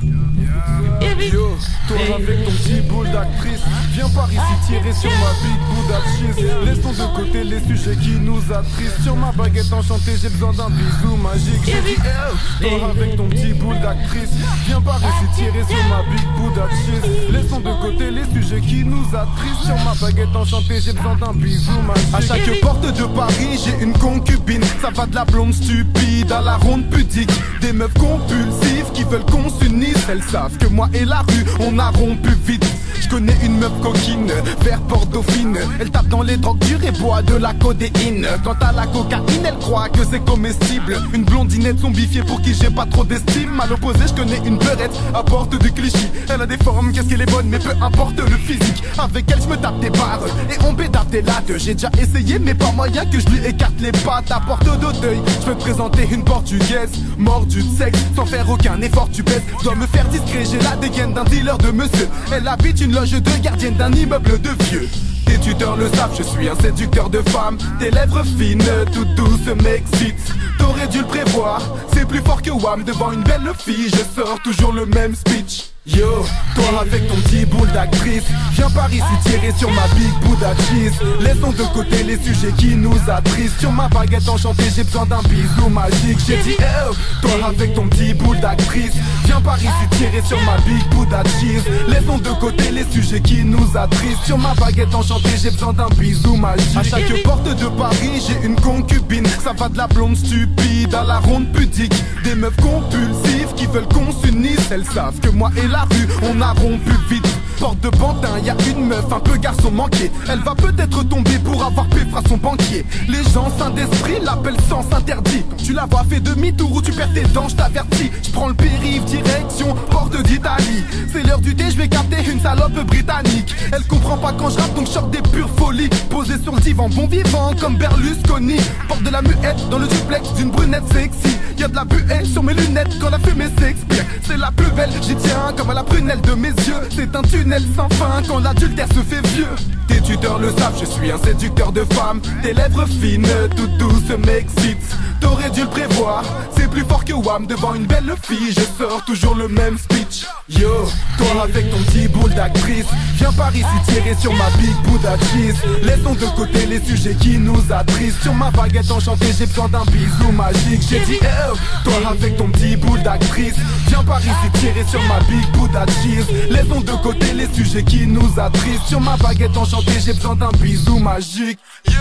If 1.01 1.19
it 1.19 1.33
Yo, 1.33 1.49
toi 1.87 1.97
avec 2.15 2.45
ton 2.45 2.51
petit 2.51 2.81
d'actrice. 3.11 3.61
Viens 3.91 4.09
par 4.09 4.31
ici 4.31 4.39
tirer 4.67 4.93
sur 4.93 5.11
ma 5.11 5.31
big 5.41 5.59
Buddha 5.69 5.99
cheese 6.17 6.45
Laissons 6.65 6.91
de 6.91 7.15
côté 7.15 7.43
les 7.43 7.59
sujets 7.61 7.95
qui 7.97 8.11
nous 8.19 8.41
attristent. 8.51 9.01
Sur 9.03 9.15
ma 9.15 9.31
baguette 9.31 9.71
enchantée 9.71 10.13
j'ai 10.21 10.29
besoin 10.29 10.53
d'un 10.53 10.69
bisou 10.69 11.15
magique. 11.17 11.61
J'ai 11.65 11.81
dit 11.81 11.99
oh, 11.99 12.63
toi 12.63 12.89
avec 12.89 13.15
ton 13.15 13.27
petit 13.27 13.53
boule 13.53 13.79
d'actrice. 13.79 14.29
Viens 14.65 14.81
par 14.81 14.99
ici 14.99 15.25
tirer 15.35 15.63
sur 15.63 15.83
ma 15.89 16.03
big 16.03 16.69
cheese 16.85 17.31
Laissons 17.31 17.59
de 17.59 17.81
côté 17.81 18.11
les 18.11 18.25
sujets 18.33 18.61
qui 18.61 18.83
nous 18.83 19.05
attristent. 19.13 19.65
Sur 19.65 19.77
ma 19.83 19.93
baguette 19.99 20.35
enchantée 20.35 20.79
j'ai 20.81 20.93
besoin 20.93 21.15
d'un 21.15 21.33
bisou 21.33 21.71
magique. 21.81 22.13
À 22.13 22.21
chaque 22.21 22.59
porte 22.61 22.81
de 22.81 23.03
Paris 23.15 23.59
j'ai 23.63 23.83
une 23.83 23.93
concubine. 23.93 24.63
Ça 24.81 24.89
va 24.93 25.05
de 25.05 25.15
la 25.15 25.25
blonde 25.25 25.53
stupide 25.53 26.31
à 26.31 26.41
la 26.41 26.57
ronde 26.57 26.89
pudique. 26.89 27.31
Des 27.61 27.73
meufs 27.73 27.93
compulsives 27.93 28.91
qui 28.93 29.03
veulent 29.03 29.25
qu'on 29.25 29.49
s'unisse. 29.49 29.97
Elles 30.09 30.23
savent 30.23 30.57
que 30.57 30.67
moi 30.67 30.89
et 30.93 31.05
la 31.05 31.21
rue 31.21 31.45
on 31.59 31.77
a 31.79 31.89
rompu 31.89 32.29
vite 32.45 32.63
Je 33.01 33.09
connais 33.09 33.35
une 33.43 33.57
meuf 33.57 33.71
coquine, 33.81 34.31
vert 34.61 34.81
port 34.81 35.05
dauphine 35.05 35.57
Elle 35.79 35.89
tape 35.89 36.07
dans 36.07 36.21
les 36.21 36.37
drogues 36.37 36.59
dures 36.59 36.83
et 36.83 36.91
boit 36.91 37.21
de 37.21 37.35
la 37.35 37.53
codéine. 37.53 38.27
Quant 38.43 38.55
à 38.61 38.71
la 38.71 38.85
cocaïne 38.87 39.45
elle 39.45 39.57
croit 39.57 39.89
que 39.89 39.99
c'est 40.09 40.23
comestible. 40.23 40.97
Une 41.13 41.23
blondinette 41.23 41.79
zombifiée 41.79 42.23
pour 42.23 42.41
qui 42.41 42.53
j'ai 42.53 42.69
pas 42.69 42.85
trop 42.85 43.03
d'estime. 43.03 43.59
À 43.59 43.67
l'opposé 43.67 43.99
je 44.07 44.13
connais 44.13 44.41
une 44.45 44.57
beurette 44.57 44.95
à 45.13 45.23
porte 45.23 45.57
du 45.57 45.71
cliché 45.71 46.11
Elle 46.29 46.41
a 46.41 46.45
des 46.45 46.57
formes, 46.57 46.91
qu'est-ce 46.91 47.09
qu'elle 47.09 47.21
est 47.21 47.31
bonne 47.31 47.47
mais 47.47 47.59
peu 47.59 47.71
importe 47.81 48.19
le 48.19 48.37
physique. 48.37 48.83
Avec 48.97 49.25
elle 49.31 49.41
je 49.41 49.47
me 49.47 49.57
tape 49.57 49.79
des 49.79 49.89
barres 49.89 50.21
et 50.49 50.65
on 50.65 50.73
pédate 50.73 51.09
des 51.09 51.21
lattes. 51.21 51.57
J'ai 51.57 51.73
déjà 51.73 51.89
essayé 52.01 52.39
mais 52.39 52.53
pas 52.53 52.71
moyen 52.71 53.05
que 53.05 53.19
je 53.19 53.27
lui 53.27 53.45
écarte 53.45 53.79
les 53.79 53.91
pattes. 53.91 54.31
À 54.31 54.39
porte 54.39 54.65
d'Auteuil, 54.79 55.19
je 55.41 55.45
peux 55.45 55.55
te 55.55 55.61
présenter 55.61 56.07
une 56.11 56.23
portugaise. 56.23 56.91
Mordue 57.17 57.63
de 57.63 57.77
sexe, 57.77 57.99
sans 58.15 58.25
faire 58.25 58.49
aucun 58.49 58.79
effort 58.81 59.09
tu 59.11 59.23
baisses 59.23 59.43
Je 59.59 59.63
dois 59.65 59.75
me 59.75 59.85
faire 59.87 60.05
discret, 60.09 60.43
j'ai 60.49 60.59
la 60.59 60.75
dégaine 60.75 61.13
d'un 61.13 61.23
dealer 61.23 61.57
de 61.57 61.71
monsieur. 61.71 62.07
Elle 62.31 62.47
habite 62.47 62.81
une 62.83 62.93
loge 62.93 63.11
de 63.11 63.41
gardienne 63.41 63.75
d'un 63.75 63.91
immeuble 63.93 64.41
de 64.41 64.49
vieux. 64.65 64.89
Tes 65.25 65.39
tuteurs 65.39 65.77
le 65.77 65.87
savent, 65.89 66.15
je 66.17 66.23
suis 66.23 66.49
un 66.49 66.55
séducteur 66.55 67.09
de 67.09 67.21
femmes. 67.29 67.57
Tes 67.79 67.91
lèvres 67.91 68.23
fines, 68.37 68.63
toutes 68.93 69.15
douces 69.15 69.55
m'excitent 69.63 70.33
T'aurais 70.59 70.87
dû 70.87 70.99
le 70.99 71.05
prévoir, 71.05 71.61
c'est 71.93 72.07
plus 72.07 72.19
fort 72.19 72.41
que 72.41 72.51
Wham. 72.51 72.83
Devant 72.83 73.11
une 73.11 73.23
belle 73.23 73.49
fille, 73.57 73.89
je 73.89 74.21
sors 74.21 74.39
toujours 74.43 74.73
le 74.73 74.85
même 74.85 75.15
speech 75.15 75.72
Yo, 75.85 76.23
toi 76.55 76.79
avec 76.79 77.05
ton 77.09 77.15
petit 77.15 77.45
boule 77.45 77.69
d'actrice 77.73 78.23
Viens 78.53 78.69
par 78.69 78.89
ici 78.93 79.03
tirer 79.25 79.51
sur 79.57 79.69
ma 79.69 79.85
big 79.95 80.13
Buddha 80.21 80.53
cheese 80.55 80.93
Laissons 81.19 81.51
de 81.51 81.63
côté 81.73 82.03
les 82.03 82.17
sujets 82.17 82.53
qui 82.57 82.75
nous 82.75 82.95
attristent 83.09 83.59
Sur 83.59 83.73
ma 83.73 83.89
baguette 83.89 84.29
enchantée 84.29 84.63
j'ai 84.73 84.85
besoin 84.85 85.05
d'un 85.05 85.21
bisou 85.23 85.67
magique. 85.67 86.19
J'ai 86.25 86.37
dit 86.37 86.55
oh, 86.89 86.93
toi 87.21 87.31
avec 87.49 87.73
ton 87.73 87.89
petit 87.89 88.13
boule 88.13 88.39
d'actrice 88.39 88.93
Viens 89.25 89.41
par 89.41 89.57
ici 89.57 89.67
tirer 89.97 90.21
sur 90.25 90.39
ma 90.43 90.55
big 90.59 90.87
Buddha 90.91 91.21
cheese 91.37 91.63
Laissons 91.89 92.17
de 92.17 92.29
côté 92.39 92.71
les 92.71 92.85
sujets 92.89 93.19
qui 93.19 93.43
nous 93.43 93.75
attristent 93.75 94.23
Sur 94.25 94.37
ma 94.37 94.53
baguette 94.53 94.95
enchantée 94.95 95.35
j'ai 95.35 95.51
besoin 95.51 95.73
d'un 95.73 95.89
bisou 95.99 96.37
magique. 96.37 96.77
À 96.77 96.83
chaque 96.83 97.23
porte 97.23 97.43
de 97.43 97.65
Paris 97.65 98.23
j'ai 98.25 98.47
une 98.47 98.55
concubine. 98.55 99.25
Ça 99.43 99.51
va 99.51 99.67
de 99.67 99.77
la 99.77 99.87
blonde 99.87 100.15
stupide 100.15 100.95
à 100.95 101.03
la 101.03 101.19
ronde 101.19 101.51
pudique. 101.51 101.93
Des 102.23 102.35
meufs 102.35 102.55
compulsives 102.55 103.53
qui 103.57 103.65
veulent 103.65 103.89
qu'on 103.89 104.13
s'unisse. 104.13 104.71
Elles 104.71 104.85
savent 104.85 105.19
que 105.19 105.27
moi 105.27 105.51
et 105.57 105.72
la 105.73 105.87
on 106.29 106.39
a 106.41 106.53
rompu 106.53 106.93
vite 107.09 107.27
Porte 107.59 107.79
de 107.81 107.89
Pantin, 107.89 108.39
y 108.43 108.49
a 108.49 108.55
une 108.69 108.87
meuf 108.87 109.05
un 109.11 109.19
peu 109.19 109.37
garçon 109.37 109.71
manqué. 109.71 110.11
Elle 110.29 110.39
va 110.39 110.55
peut-être 110.55 111.03
tomber 111.03 111.39
pour 111.39 111.63
avoir 111.63 111.87
péfra 111.87 112.21
son 112.27 112.37
banquier. 112.37 112.85
Les 113.07 113.23
gens 113.31 113.51
sains 113.57 113.69
d'esprit 113.69 114.19
l'appellent 114.21 114.59
sens 114.69 114.85
interdit. 114.91 115.43
Tu 115.63 115.73
la 115.73 115.85
vois 115.85 116.03
fait 116.09 116.19
demi-tour 116.19 116.71
ou 116.73 116.81
tu 116.81 116.91
perds 116.91 117.13
tes 117.13 117.23
dents, 117.33 117.47
je 117.47 117.55
t'avertis. 117.55 118.11
Je 118.23 118.31
prends 118.31 118.47
le 118.47 118.53
périph' 118.53 119.05
direction 119.05 119.75
porte 119.89 120.21
d'Italie. 120.23 120.83
C'est 121.11 121.23
l'heure 121.23 121.39
du 121.39 121.55
thé, 121.55 121.65
je 121.69 121.77
vais 121.77 121.87
capter 121.87 122.17
une 122.29 122.41
salope 122.41 122.73
britannique. 122.87 123.55
Elle 123.71 123.83
comprend 123.85 124.17
pas 124.17 124.33
quand 124.33 124.49
je 124.49 124.57
rappe 124.57 124.75
donc 124.75 124.87
sors 124.87 125.07
des 125.07 125.21
pures 125.21 125.49
folies. 125.57 125.89
Posé 126.09 126.41
sur 126.41 126.55
le 126.55 126.61
divan, 126.61 126.89
bon 126.89 127.07
vivant 127.07 127.51
comme 127.59 127.77
Berlusconi. 127.77 128.57
Porte 128.87 129.03
de 129.03 129.09
la 129.09 129.21
muette 129.21 129.69
dans 129.69 129.79
le 129.79 129.87
duplex 129.87 130.33
d'une 130.33 130.51
brunette 130.51 130.87
sexy. 130.91 131.37
Y'a 131.57 131.67
de 131.67 131.75
la 131.75 131.85
buée 131.85 132.25
sur 132.25 132.43
mes 132.43 132.53
lunettes 132.53 132.99
quand 132.99 133.09
la 133.09 133.19
fumée 133.19 133.49
s'expire. 133.59 134.03
C'est 134.27 134.37
la 134.37 134.51
plus 134.51 134.71
belle, 134.71 134.89
j'y 135.01 135.15
tiens 135.15 135.53
comme 135.55 135.69
à 135.69 135.73
la 135.73 135.83
prunelle 135.83 136.21
de 136.21 136.33
mes 136.33 136.49
yeux. 136.49 136.89
C'est 136.95 137.15
un 137.15 137.21
tunnel 137.43 137.63
sans 137.75 137.89
quand 138.27 138.39
l'adultère 138.39 138.87
se 138.87 138.99
fait 138.99 139.25
vieux. 139.27 139.47
Tes 139.87 140.01
tuteurs 140.01 140.39
le 140.39 140.49
savent, 140.51 140.77
je 140.79 140.85
suis 140.85 141.11
un 141.11 141.17
séducteur 141.17 141.71
de 141.71 141.83
femmes. 141.93 142.21
Tes 142.41 142.53
lèvres 142.53 142.85
fines, 142.87 143.27
toutes 143.55 143.77
douces 143.77 144.17
m'excitent 144.25 144.97
T'aurais 145.23 145.49
dû 145.51 145.61
le 145.61 145.67
prévoir, 145.67 146.21
c'est 146.53 146.69
plus 146.69 146.83
fort 146.83 147.05
que 147.05 147.13
Wham 147.13 147.47
Devant 147.47 147.75
une 147.75 147.85
belle 147.85 148.13
fille, 148.21 148.51
je 148.51 148.61
sors 148.77 149.03
toujours 149.05 149.35
le 149.35 149.47
même 149.47 149.77
speech. 149.77 150.25
Yo, 150.49 150.85
toi 151.17 151.43
avec 151.43 151.71
ton 151.71 151.77
petit 151.83 152.09
boule 152.09 152.33
d'actrice. 152.33 152.85
Viens 153.15 153.31
par 153.31 153.55
ici 153.55 153.65
tirer 153.87 154.15
sur 154.19 154.33
ma 154.33 154.49
big 154.57 154.75
Buddha 154.83 155.15
cheese 155.31 155.55
Laissons 155.81 156.15
de 156.15 156.25
côté 156.35 156.65
les 156.65 156.81
sujets 156.81 157.15
qui 157.15 157.37
nous 157.37 157.61
attristent 157.71 158.21
Sur 158.21 158.33
ma 158.33 158.51
baguette 158.51 158.91
enchantée, 158.91 159.27
j'ai 159.37 159.45
besoin 159.45 159.69
d'un 159.69 159.85
bisou 159.85 160.31
magique. 160.33 160.81
J'ai 160.89 160.99
dit 160.99 161.19
oh, 161.21 161.55
toi 161.85 161.93
avec 162.11 162.35
ton 162.35 162.49
petit 162.49 162.75
boule 162.75 163.01
d'actrice. 163.01 163.55
Viens 163.87 164.03
par 164.03 164.19
ici 164.19 164.49
tirer 164.59 164.83
sur 164.89 165.01
ma 165.03 165.19
big 165.21 165.47
Buddha 165.53 165.85
cheese 166.01 166.25
Laissons 166.49 166.81
de 166.81 166.91
côté 167.01 167.31
les 167.33 167.47
sujets 167.53 167.83
qui 167.83 168.05
nous 168.07 168.37
attristent 168.37 168.87
Sur 168.87 168.99
ma 168.99 169.15
baguette 169.15 169.55
enchantée, 169.55 170.01
j'ai 170.05 170.13
besoin 170.13 170.35
d'un 170.35 170.51
bisou 170.59 170.99
magique. 170.99 171.59
Yo, 171.87 171.93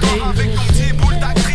toi 0.00 0.28
avec 0.30 0.54
ton 0.54 0.62
petit 0.62 0.92
boule 0.94 1.18
d'actrice 1.18 1.51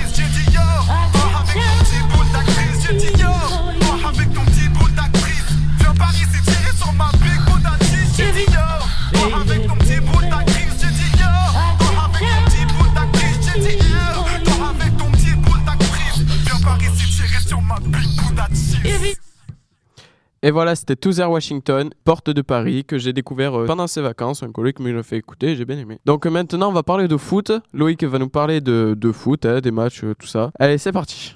Et 20.43 20.51
voilà, 20.51 20.75
c'était 20.75 20.95
Toother 20.95 21.31
Washington, 21.31 21.89
porte 22.03 22.29
de 22.29 22.43
Paris, 22.43 22.85
que 22.85 22.99
j'ai 22.99 23.11
découvert 23.11 23.59
euh, 23.59 23.65
pendant 23.65 23.87
ses 23.87 24.01
vacances. 24.01 24.43
Un 24.43 24.51
collègue 24.51 24.79
me 24.79 24.91
l'a 24.91 25.01
fait 25.01 25.17
écouter, 25.17 25.55
j'ai 25.55 25.65
bien 25.65 25.79
aimé. 25.79 25.97
Donc 26.05 26.27
euh, 26.27 26.29
maintenant, 26.29 26.69
on 26.69 26.73
va 26.73 26.83
parler 26.83 27.07
de 27.07 27.17
foot. 27.17 27.51
Loïc 27.73 28.03
va 28.03 28.19
nous 28.19 28.29
parler 28.29 28.61
de, 28.61 28.95
de 28.95 29.11
foot, 29.11 29.47
hein, 29.47 29.61
des 29.61 29.71
matchs, 29.71 30.03
euh, 30.03 30.13
tout 30.13 30.27
ça. 30.27 30.51
Allez, 30.59 30.77
c'est 30.77 30.91
parti. 30.91 31.33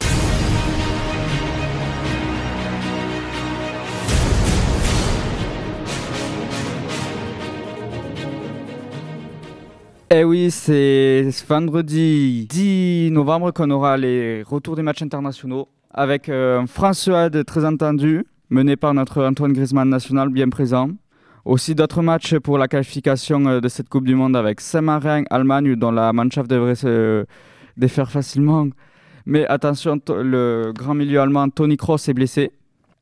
Eh 10.11 10.23
oui, 10.23 10.51
c'est 10.51 11.27
vendredi 11.49 12.45
10 12.47 13.09
novembre 13.09 13.49
qu'on 13.49 13.71
aura 13.71 13.97
les 13.97 14.43
retours 14.43 14.75
des 14.75 14.83
matchs 14.83 15.01
internationaux 15.01 15.69
avec 15.91 16.29
un 16.29 16.67
France-Suède 16.67 17.43
très 17.45 17.65
entendu, 17.65 18.25
mené 18.51 18.75
par 18.75 18.93
notre 18.93 19.23
Antoine 19.23 19.53
Griezmann 19.53 19.89
national 19.89 20.29
bien 20.29 20.49
présent. 20.49 20.89
Aussi 21.45 21.73
d'autres 21.73 22.03
matchs 22.03 22.37
pour 22.37 22.57
la 22.59 22.67
qualification 22.67 23.43
euh, 23.47 23.59
de 23.61 23.67
cette 23.67 23.89
Coupe 23.89 24.05
du 24.05 24.13
Monde 24.13 24.35
avec 24.35 24.61
Saint-Marin, 24.61 25.23
Allemagne, 25.31 25.75
dont 25.75 25.91
la 25.91 26.13
Mannschaft 26.13 26.47
devrait 26.49 26.75
se 26.75 27.25
défaire 27.77 28.11
facilement. 28.11 28.67
Mais 29.25 29.47
attention, 29.47 29.99
le 30.09 30.71
grand 30.75 30.93
milieu 30.93 31.19
allemand 31.19 31.49
Tony 31.49 31.77
Kroos 31.77 31.97
est 32.07 32.13
blessé. 32.13 32.51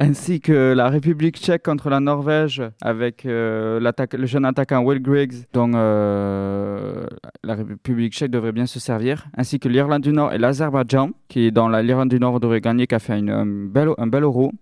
ainsi 0.02 0.40
que 0.40 0.74
la 0.74 0.88
République 0.88 1.36
tchèque 1.38 1.64
contre 1.64 1.90
la 1.90 2.00
Norvège 2.00 2.64
avec 2.82 3.26
euh, 3.26 3.82
le 4.14 4.26
jeune 4.26 4.46
attaquant 4.46 4.82
Will 4.82 5.02
Griggs, 5.02 5.44
dont 5.52 5.72
euh, 5.76 7.06
la 7.44 7.56
République 7.56 8.14
tchèque 8.14 8.32
devrait 8.32 8.54
bien 8.54 8.66
se 8.66 8.80
servir, 8.80 9.26
ainsi 9.36 9.60
que 9.60 9.68
l'Irlande 9.68 10.04
du 10.04 10.14
Nord 10.14 10.32
et 10.32 10.38
l'Azerbaïdjan, 10.38 11.10
qui 11.28 11.52
dans 11.52 11.68
la- 11.68 11.84
l'Irlande 11.84 12.08
du 12.10 12.20
Nord 12.20 12.40
devrait 12.40 12.62
gagner, 12.62 12.88
qui 12.88 12.96
a 12.96 13.00
fait 13.00 13.14
un, 13.14 13.46
bel, 13.46 13.90
un 13.98 14.08
bel 14.08 14.24
euro. 14.24 14.54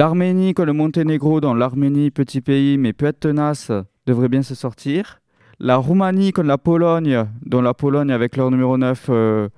L'Arménie 0.00 0.52
contre 0.52 0.66
le 0.66 0.72
Monténégro, 0.74 1.40
dont 1.40 1.54
l'Arménie, 1.54 2.10
petit 2.10 2.42
pays 2.42 2.76
mais 2.76 2.92
peut 2.92 3.06
être 3.06 3.20
tenace, 3.20 3.72
devrait 4.06 4.28
bien 4.28 4.42
se 4.42 4.54
sortir. 4.54 5.22
La 5.58 5.76
Roumanie 5.78 6.32
contre 6.32 6.48
la 6.48 6.58
Pologne, 6.58 7.24
dont 7.46 7.62
la 7.62 7.72
Pologne 7.72 8.10
avec 8.12 8.36
leur 8.36 8.50
numéro 8.50 8.76
9, 8.76 9.06
euh, 9.08 9.48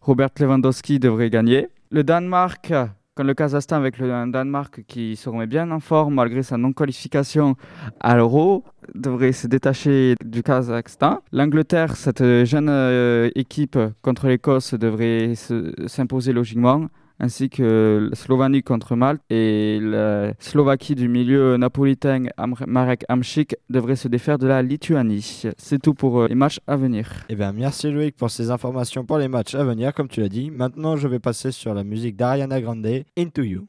Robert 0.00 0.30
Lewandowski, 0.40 0.98
devrait 0.98 1.30
gagner. 1.30 1.68
Le 1.92 2.02
Danemark 2.02 2.66
contre 3.14 3.28
le 3.28 3.34
Kazakhstan 3.34 3.76
avec 3.76 3.98
le 3.98 4.08
Danemark 4.28 4.82
qui 4.88 5.14
se 5.14 5.28
remet 5.28 5.46
bien 5.46 5.70
en 5.70 5.78
forme 5.78 6.14
malgré 6.14 6.42
sa 6.42 6.56
non-qualification 6.56 7.54
à 8.00 8.16
l'Euro, 8.16 8.64
devrait 8.96 9.30
se 9.30 9.46
détacher 9.46 10.16
du 10.24 10.42
Kazakhstan. 10.42 11.20
L'Angleterre, 11.30 11.94
cette 11.94 12.24
jeune 12.44 12.68
euh, 12.68 13.30
équipe 13.36 13.78
contre 14.02 14.26
l'Écosse, 14.26 14.74
devrait 14.74 15.36
se- 15.36 15.72
s'imposer 15.86 16.32
logiquement 16.32 16.86
ainsi 17.18 17.48
que 17.48 18.10
la 18.10 18.62
contre 18.62 18.96
Malte 18.96 19.22
et 19.30 19.78
la 19.80 20.32
Slovaquie 20.38 20.94
du 20.94 21.08
milieu 21.08 21.56
napolitain 21.56 22.24
Marek 22.66 23.04
Hamšík 23.08 23.56
devrait 23.70 23.96
se 23.96 24.08
défaire 24.08 24.38
de 24.38 24.46
la 24.46 24.62
Lituanie. 24.62 25.44
C'est 25.56 25.80
tout 25.80 25.94
pour 25.94 26.20
euh, 26.20 26.28
les 26.28 26.34
matchs 26.34 26.60
à 26.66 26.76
venir. 26.76 27.26
Eh 27.28 27.34
bien, 27.34 27.52
merci 27.52 27.90
Loïc 27.90 28.16
pour 28.16 28.30
ces 28.30 28.50
informations 28.50 29.04
pour 29.04 29.18
les 29.18 29.28
matchs 29.28 29.54
à 29.54 29.64
venir, 29.64 29.94
comme 29.94 30.08
tu 30.08 30.20
l'as 30.20 30.28
dit. 30.28 30.50
Maintenant, 30.50 30.96
je 30.96 31.08
vais 31.08 31.18
passer 31.18 31.52
sur 31.52 31.74
la 31.74 31.84
musique 31.84 32.16
d'Ariana 32.16 32.60
Grande, 32.60 33.04
Into 33.16 33.42
You. 33.42 33.66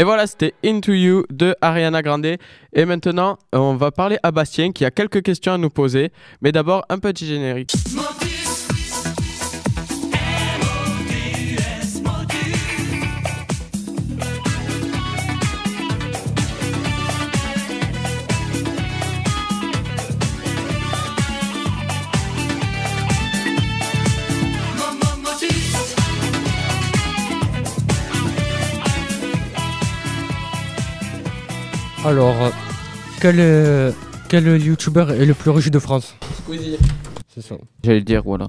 Et 0.00 0.02
voilà, 0.02 0.26
c'était 0.26 0.54
Into 0.64 0.94
You 0.94 1.24
de 1.28 1.54
Ariana 1.60 2.00
Grande. 2.00 2.38
Et 2.72 2.84
maintenant, 2.86 3.36
on 3.52 3.74
va 3.74 3.90
parler 3.90 4.16
à 4.22 4.30
Bastien 4.30 4.72
qui 4.72 4.86
a 4.86 4.90
quelques 4.90 5.22
questions 5.22 5.52
à 5.52 5.58
nous 5.58 5.68
poser. 5.68 6.10
Mais 6.40 6.52
d'abord, 6.52 6.86
un 6.88 6.98
petit 6.98 7.26
générique. 7.26 7.74
Alors, 32.10 32.34
euh, 32.42 32.50
quel, 33.20 33.94
quel 34.28 34.60
youtubeur 34.60 35.12
est 35.12 35.24
le 35.24 35.32
plus 35.32 35.50
riche 35.52 35.70
de 35.70 35.78
France 35.78 36.16
Squeezie. 36.42 36.76
C'est 37.28 37.40
ça. 37.40 37.54
J'allais 37.84 38.00
le 38.00 38.04
dire, 38.04 38.22
voilà. 38.24 38.48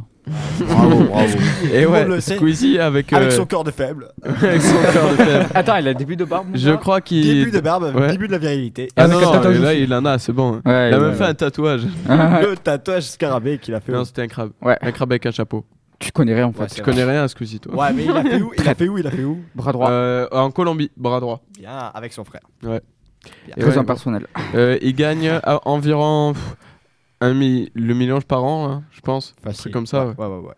Bravo, 0.61 1.03
bravo. 1.03 1.37
Et 1.71 1.85
ouais, 1.85 2.05
le. 2.05 2.19
Squeezie 2.19 2.79
avec, 2.79 3.13
Avec 3.13 3.27
euh, 3.27 3.31
son 3.31 3.45
corps 3.45 3.63
de 3.63 3.69
faible. 3.69 4.07
avec 4.23 4.63
son 4.63 4.81
cœur 4.91 5.11
de 5.11 5.15
fèvre. 5.17 5.45
Attends, 5.53 5.75
il 5.75 5.87
a 5.89 5.93
début 5.93 6.15
de 6.15 6.25
barbe. 6.25 6.47
Je 6.55 6.71
crois 6.71 7.01
qu'il. 7.01 7.23
Début 7.23 7.51
de 7.51 7.59
barbe, 7.59 7.93
Ouais. 7.95 8.09
début 8.09 8.25
de 8.25 8.31
la 8.31 8.39
virilité. 8.39 8.87
Ah 8.97 9.03
Avec 9.03 9.15
non, 9.19 9.61
là 9.61 9.73
il 9.75 9.93
en 9.93 10.05
a, 10.05 10.17
c'est 10.17 10.33
bon. 10.33 10.53
Ouais, 10.65 10.89
il 10.89 10.93
a 10.95 10.97
ouais, 10.97 11.05
même 11.05 11.13
fait 11.13 11.23
ouais. 11.25 11.29
un 11.29 11.33
tatouage. 11.35 11.83
Le 12.09 12.55
tatouage 12.55 13.03
scarabée 13.03 13.59
qu'il 13.59 13.75
a 13.75 13.79
fait. 13.79 13.91
Non, 13.91 14.05
c'était 14.05 14.23
un 14.23 14.27
crabe. 14.27 14.49
Ouais. 14.63 14.77
Un 14.81 14.91
crabe 14.91 15.11
avec 15.11 15.27
un 15.27 15.31
chapeau. 15.31 15.65
Tu 15.99 16.11
connais 16.11 16.33
rien 16.33 16.47
en 16.47 16.51
fait. 16.51 16.61
Ouais, 16.63 16.67
Tu 16.73 16.81
connais 16.81 17.03
rien 17.03 17.25
à 17.25 17.27
Squeezie, 17.27 17.59
toi 17.59 17.75
Ouais, 17.75 17.93
mais 17.93 18.05
il 18.05 18.09
a 18.09 18.23
fait 18.23 18.41
où? 18.41 18.51
Il 18.57 18.67
a 18.67 18.73
fait 18.73 18.87
où? 18.87 18.97
Il 18.97 19.05
a 19.05 19.11
fait 19.11 19.23
où? 19.23 19.37
Bras 19.53 19.71
droit. 19.71 19.91
Euh, 19.91 20.27
En 20.31 20.49
Colombie, 20.49 20.89
bras 20.97 21.19
droit. 21.19 21.41
Bien, 21.59 21.91
avec 21.93 22.11
son 22.11 22.23
frère. 22.23 22.41
Et 22.63 22.79
Très 23.59 23.71
ouais, 23.71 23.77
impersonnel. 23.77 24.27
euh, 24.55 24.77
il 24.81 24.95
gagne 24.95 25.27
à 25.43 25.67
environ 25.67 26.33
pff, 26.33 26.55
un 27.21 27.33
mi- 27.33 27.71
le 27.75 27.93
million 27.93 28.19
par 28.21 28.43
an, 28.43 28.69
hein, 28.69 28.83
je 28.91 29.01
pense. 29.01 29.35
Un 29.41 29.43
Facile. 29.49 29.61
truc 29.61 29.73
comme 29.73 29.85
ça. 29.87 30.07
ouais. 30.07 30.13
Ouais. 30.17 30.53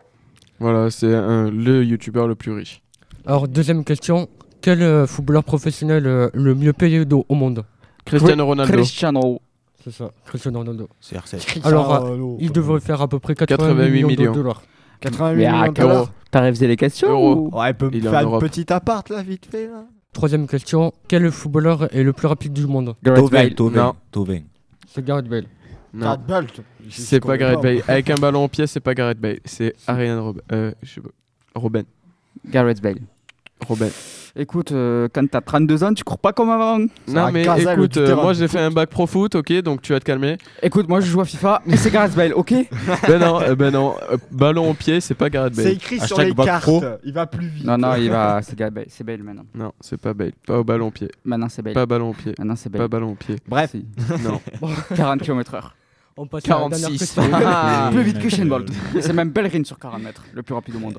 Voilà, 0.60 0.90
c'est 0.90 1.12
un- 1.14 1.50
le 1.50 1.84
youtubeur 1.84 2.26
le 2.28 2.34
plus 2.34 2.52
riche. 2.52 2.80
Alors, 3.26 3.48
deuxième 3.48 3.84
question. 3.84 4.28
Quel 4.62 4.82
euh, 4.82 5.06
footballeur 5.06 5.44
professionnel 5.44 6.06
euh, 6.06 6.30
le 6.32 6.54
mieux 6.54 6.72
payé 6.72 7.04
au 7.28 7.34
monde? 7.34 7.64
Cristiano 8.06 8.46
Ronaldo. 8.46 8.72
Cristiano. 8.72 9.40
C'est 9.82 9.90
ça, 9.92 10.10
Cristiano 10.24 10.60
Ronaldo. 10.60 10.88
C'est 11.00 11.16
R7. 11.16 11.66
Alors, 11.66 12.08
Il 12.38 12.50
devrait 12.52 12.80
faire 12.80 13.02
à 13.02 13.08
peu 13.08 13.18
près 13.18 13.34
88, 13.34 13.66
88 13.74 13.90
millions, 13.92 14.08
millions. 14.08 14.32
de 14.32 14.36
dollars. 14.38 14.62
88 15.00 15.36
Mais 15.36 15.46
millions 15.52 15.62
à 15.62 15.68
de 15.68 15.74
dollars. 15.74 16.12
T'as 16.30 16.40
révisé 16.40 16.66
les 16.66 16.76
questions 16.76 17.10
Euro. 17.10 17.34
ou- 17.52 17.58
Ouais, 17.58 17.70
il 17.70 17.74
peut 17.74 17.90
faire 17.90 18.22
Europe. 18.22 18.40
petite 18.40 18.70
appart 18.70 19.08
là, 19.10 19.22
vite 19.22 19.46
fait. 19.50 19.66
Là. 19.66 19.84
Troisième 20.14 20.46
question. 20.46 20.92
Quel 21.08 21.30
footballeur 21.30 21.94
est 21.94 22.02
le 22.02 22.12
plus 22.12 22.28
rapide 22.28 22.52
du 22.54 22.66
monde? 22.66 22.94
Gareth 23.02 23.30
Bale. 23.30 23.52
Non. 23.58 23.94
Tovin. 24.10 24.40
C'est 24.86 25.04
Gareth 25.04 25.26
Bale. 25.28 25.44
Non, 25.92 26.16
Bale, 26.26 26.46
c'est 26.88 27.20
pas 27.20 27.36
Gareth 27.36 27.60
Bale. 27.60 27.82
Avec 27.86 28.10
un 28.10 28.14
ballon 28.20 28.44
au 28.44 28.48
pied, 28.48 28.66
c'est 28.66 28.80
pas 28.80 28.94
Gareth 28.94 29.18
Bale. 29.18 29.38
C'est 29.44 29.74
Ariane 29.86 30.18
Rob... 30.18 30.40
euh. 30.52 30.72
Robin. 31.54 31.82
Gareth 32.48 32.80
Bale. 32.80 32.98
Robin. 33.64 33.88
Écoute, 34.36 34.72
euh, 34.72 35.06
quand 35.12 35.24
t'as 35.30 35.40
32 35.40 35.84
ans, 35.84 35.94
tu 35.94 36.02
cours 36.02 36.18
pas 36.18 36.32
comme 36.32 36.50
avant. 36.50 36.78
Non, 37.06 37.30
mais 37.32 37.44
gazelle 37.44 37.78
écoute, 37.78 37.96
euh, 37.98 38.16
moi 38.16 38.32
j'ai 38.32 38.48
fait 38.48 38.58
un 38.58 38.70
bac 38.72 38.90
pro 38.90 39.06
foot, 39.06 39.36
ok, 39.36 39.52
donc 39.62 39.80
tu 39.80 39.92
vas 39.92 40.00
te 40.00 40.04
calmer. 40.04 40.38
Écoute, 40.60 40.88
moi 40.88 40.98
je 41.00 41.06
joue 41.06 41.20
à 41.20 41.24
FIFA, 41.24 41.62
mais 41.66 41.76
c'est 41.76 41.92
Gareth 41.92 42.16
Bale, 42.16 42.32
ok 42.32 42.52
ben 43.06 43.18
non, 43.20 43.40
euh, 43.40 43.54
ben 43.54 43.70
non. 43.72 43.94
ballon 44.32 44.70
au 44.70 44.74
pied, 44.74 45.00
c'est 45.00 45.14
pas 45.14 45.30
Gareth 45.30 45.54
C'est 45.54 45.62
Bale. 45.62 45.72
écrit 45.74 46.00
sur 46.00 46.20
les 46.20 46.32
bac 46.34 46.46
cartes. 46.46 46.62
pro. 46.62 46.82
Il 47.04 47.12
va 47.12 47.26
plus 47.26 47.46
vite. 47.46 47.64
Non, 47.64 47.78
non, 47.78 47.94
il 47.94 48.10
va. 48.10 48.40
C'est 48.42 48.56
Gareth 48.58 48.74
Bale. 48.74 48.86
C'est 48.88 49.04
Bale 49.04 49.22
maintenant. 49.22 49.44
Non, 49.54 49.72
c'est 49.80 50.00
pas 50.00 50.12
Bale. 50.14 50.32
Pas 50.44 50.58
au 50.58 50.64
ballon 50.64 50.88
au 50.88 50.90
pied. 50.90 51.08
Maintenant, 51.24 51.48
c'est 51.48 51.62
Bale. 51.62 51.74
Pas 51.74 51.86
ballon 51.86 52.10
au 52.10 52.14
pied. 52.14 52.34
Maintenant, 52.36 52.56
c'est 52.56 52.70
Pas 52.70 52.78
Bale. 52.78 52.88
ballon 52.88 53.12
au 53.12 53.14
pied. 53.14 53.36
Bref, 53.46 53.70
Si. 53.70 53.84
Non. 54.24 54.40
40 54.96 55.22
km/h. 55.22 55.62
On 56.16 56.26
passe 56.26 56.48
à 56.48 56.60
la 56.60 56.68
dernière 56.68 56.88
46. 56.90 56.98
question. 56.98 57.22
Ah. 57.32 57.90
Plus 57.92 58.02
vite 58.02 58.18
que. 58.18 58.98
Et 58.98 59.02
c'est 59.02 59.12
même 59.12 59.30
Bellerin 59.30 59.64
sur 59.64 59.78
40 59.78 60.02
mètres, 60.02 60.24
le 60.32 60.42
plus 60.42 60.54
rapide 60.54 60.76
au 60.76 60.78
monde. 60.78 60.98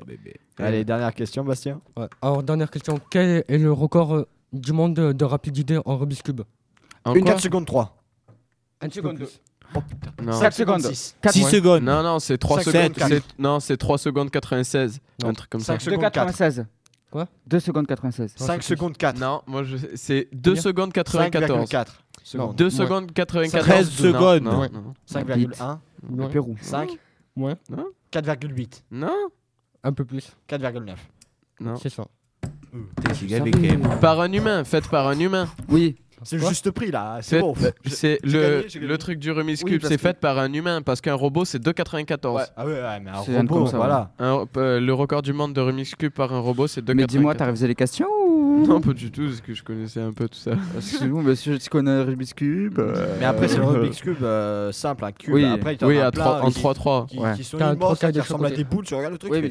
allez, 0.58 0.84
dernière 0.84 1.14
question, 1.14 1.44
Bastien. 1.44 1.80
Ouais. 1.96 2.06
Alors, 2.20 2.42
dernière 2.42 2.70
question. 2.70 3.00
Quel 3.10 3.44
est 3.48 3.58
le 3.58 3.72
record 3.72 4.14
euh, 4.14 4.28
du 4.52 4.72
monde 4.72 4.94
de, 4.94 5.12
de 5.12 5.24
rapidité 5.24 5.78
en 5.84 5.96
Rubik's 5.96 6.22
Cube? 6.22 6.42
En 7.04 7.14
Une 7.14 7.22
quoi 7.22 7.32
4 7.32 7.42
secondes 7.42 7.66
3. 7.66 7.96
Un 8.82 8.90
seconde. 8.90 9.26
Non. 10.22 10.32
5 10.32 10.52
secondes. 10.52 10.82
6. 10.82 11.16
4 11.20 11.32
6 11.32 11.44
secondes. 11.44 11.82
Non, 11.82 12.02
non, 12.02 12.18
c'est 12.18 12.38
3 12.38 12.62
Cinq 12.62 12.94
secondes. 12.98 13.20
Non, 13.38 13.60
c'est 13.60 13.76
3 13.76 13.98
secondes 13.98 14.30
96. 14.30 15.00
Non. 15.22 15.30
Un 15.30 15.32
truc 15.32 15.50
comme 15.50 15.60
ça. 15.60 15.74
Cinq 15.74 15.80
secondes 15.82 16.00
96. 16.00 16.66
Quoi 17.16 17.28
2 17.46 17.60
secondes 17.60 17.86
96. 17.86 18.34
5 18.36 18.62
secondes 18.62 18.94
4. 18.98 19.18
Non, 19.18 19.40
moi 19.46 19.62
je 19.62 19.78
c'est 19.94 20.28
2 20.34 20.50
Combien 20.50 20.60
secondes 20.62 20.92
94. 20.92 21.66
5,4 21.66 21.86
secondes. 22.22 22.56
2 22.56 22.68
secondes 22.68 23.12
94. 23.12 23.64
13 23.64 23.86
Non, 23.86 24.12
secondes. 24.12 24.42
Non, 24.42 24.60
Ouais. 24.60 24.68
non. 24.68 24.92
5,1. 25.06 25.78
Le 26.14 26.28
Pérou. 26.28 26.56
5. 26.60 26.90
Ouais. 27.36 27.54
4,8. 28.12 28.82
Non, 28.90 29.16
Un 29.82 29.92
peu 29.94 30.04
plus. 30.04 30.36
4,9. 30.46 30.96
non. 31.60 31.76
C'est 31.76 31.88
ça. 31.88 32.04
Par 34.02 34.20
un 34.20 34.30
humain, 34.30 34.62
fait 34.64 34.86
par 34.86 35.08
un 35.08 35.18
humain. 35.18 35.48
Oui. 35.70 35.96
C'est 36.22 36.36
le 36.38 36.46
juste 36.48 36.70
prix 36.70 36.90
là. 36.90 37.18
C'est 37.20 37.40
bon. 37.40 37.54
C'est 37.86 38.18
le, 38.24 38.64
le 38.80 38.98
truc 38.98 39.18
du 39.18 39.30
Rubik's 39.30 39.62
Oui, 39.62 39.72
Cube, 39.72 39.80
parce 39.82 39.90
c'est 39.92 39.96
que- 39.98 40.02
fait 40.02 40.18
par 40.18 40.38
un 40.38 40.52
humain 40.52 40.80
parce 40.82 41.00
qu'un 41.00 41.14
robot 41.14 41.44
c'est 41.44 41.58
2,94. 41.62 42.34
Ouais. 42.34 42.42
Ah 42.56 42.64
ouais, 42.66 42.72
ouais, 42.72 43.00
mais 43.00 43.10
un 43.10 43.40
robot, 43.40 43.66
ça, 43.66 43.76
voilà. 43.76 44.10
Un- 44.18 44.44
euh, 44.56 44.80
le 44.80 44.94
record 44.94 45.22
du 45.22 45.32
monde 45.32 45.52
de 45.52 45.60
Rubik's 45.60 45.94
Cube 45.94 46.12
par 46.12 46.32
un 46.32 46.40
robot 46.40 46.66
c'est 46.66 46.80
2,94. 46.82 46.94
Mais 46.96 47.06
dis-moi, 47.06 47.34
t'as 47.34 47.44
révisé 47.46 47.66
les 47.68 47.74
questions 47.74 48.08
ou 48.26 48.66
Non, 48.66 48.80
pas 48.80 48.92
du 48.94 49.10
tout, 49.10 49.24
parce 49.26 49.40
que 49.42 49.52
je 49.54 49.62
connaissais 49.62 50.00
un 50.00 50.12
peu 50.12 50.28
tout 50.28 50.38
ça. 50.38 50.52
Excuse-moi, 50.76 51.22
monsieur, 51.22 51.58
tu 51.58 51.68
connais 51.68 52.00
Rubik's 52.02 52.32
Cube 52.32 52.78
euh, 52.78 53.16
Mais 53.20 53.26
après, 53.26 53.48
c'est 53.48 53.58
le 53.58 53.64
Rubik's 53.64 54.00
Cube 54.00 54.22
euh, 54.22 54.72
simple, 54.72 55.04
un 55.04 55.12
cube. 55.12 55.34
Oui. 55.34 55.44
Après, 55.44 55.74
il 55.74 55.80
y 55.82 55.84
en 55.84 55.88
Oui, 55.88 56.02
en 56.02 56.50
qui- 56.50 56.60
3-3. 56.60 57.06
Qui, 57.08 57.18
Ouais. 57.18 57.34
qui 57.36 57.44
sont 57.44 57.58
immenses, 57.58 57.98
trois 57.98 58.10
qui 58.12 58.20
ressemblent 58.20 58.46
à 58.46 58.50
des 58.50 58.64
boules. 58.64 58.84
Tu 58.84 58.94
regardes 58.94 59.12
le 59.12 59.18
truc 59.18 59.30
Oui, 59.32 59.42
le 59.42 59.48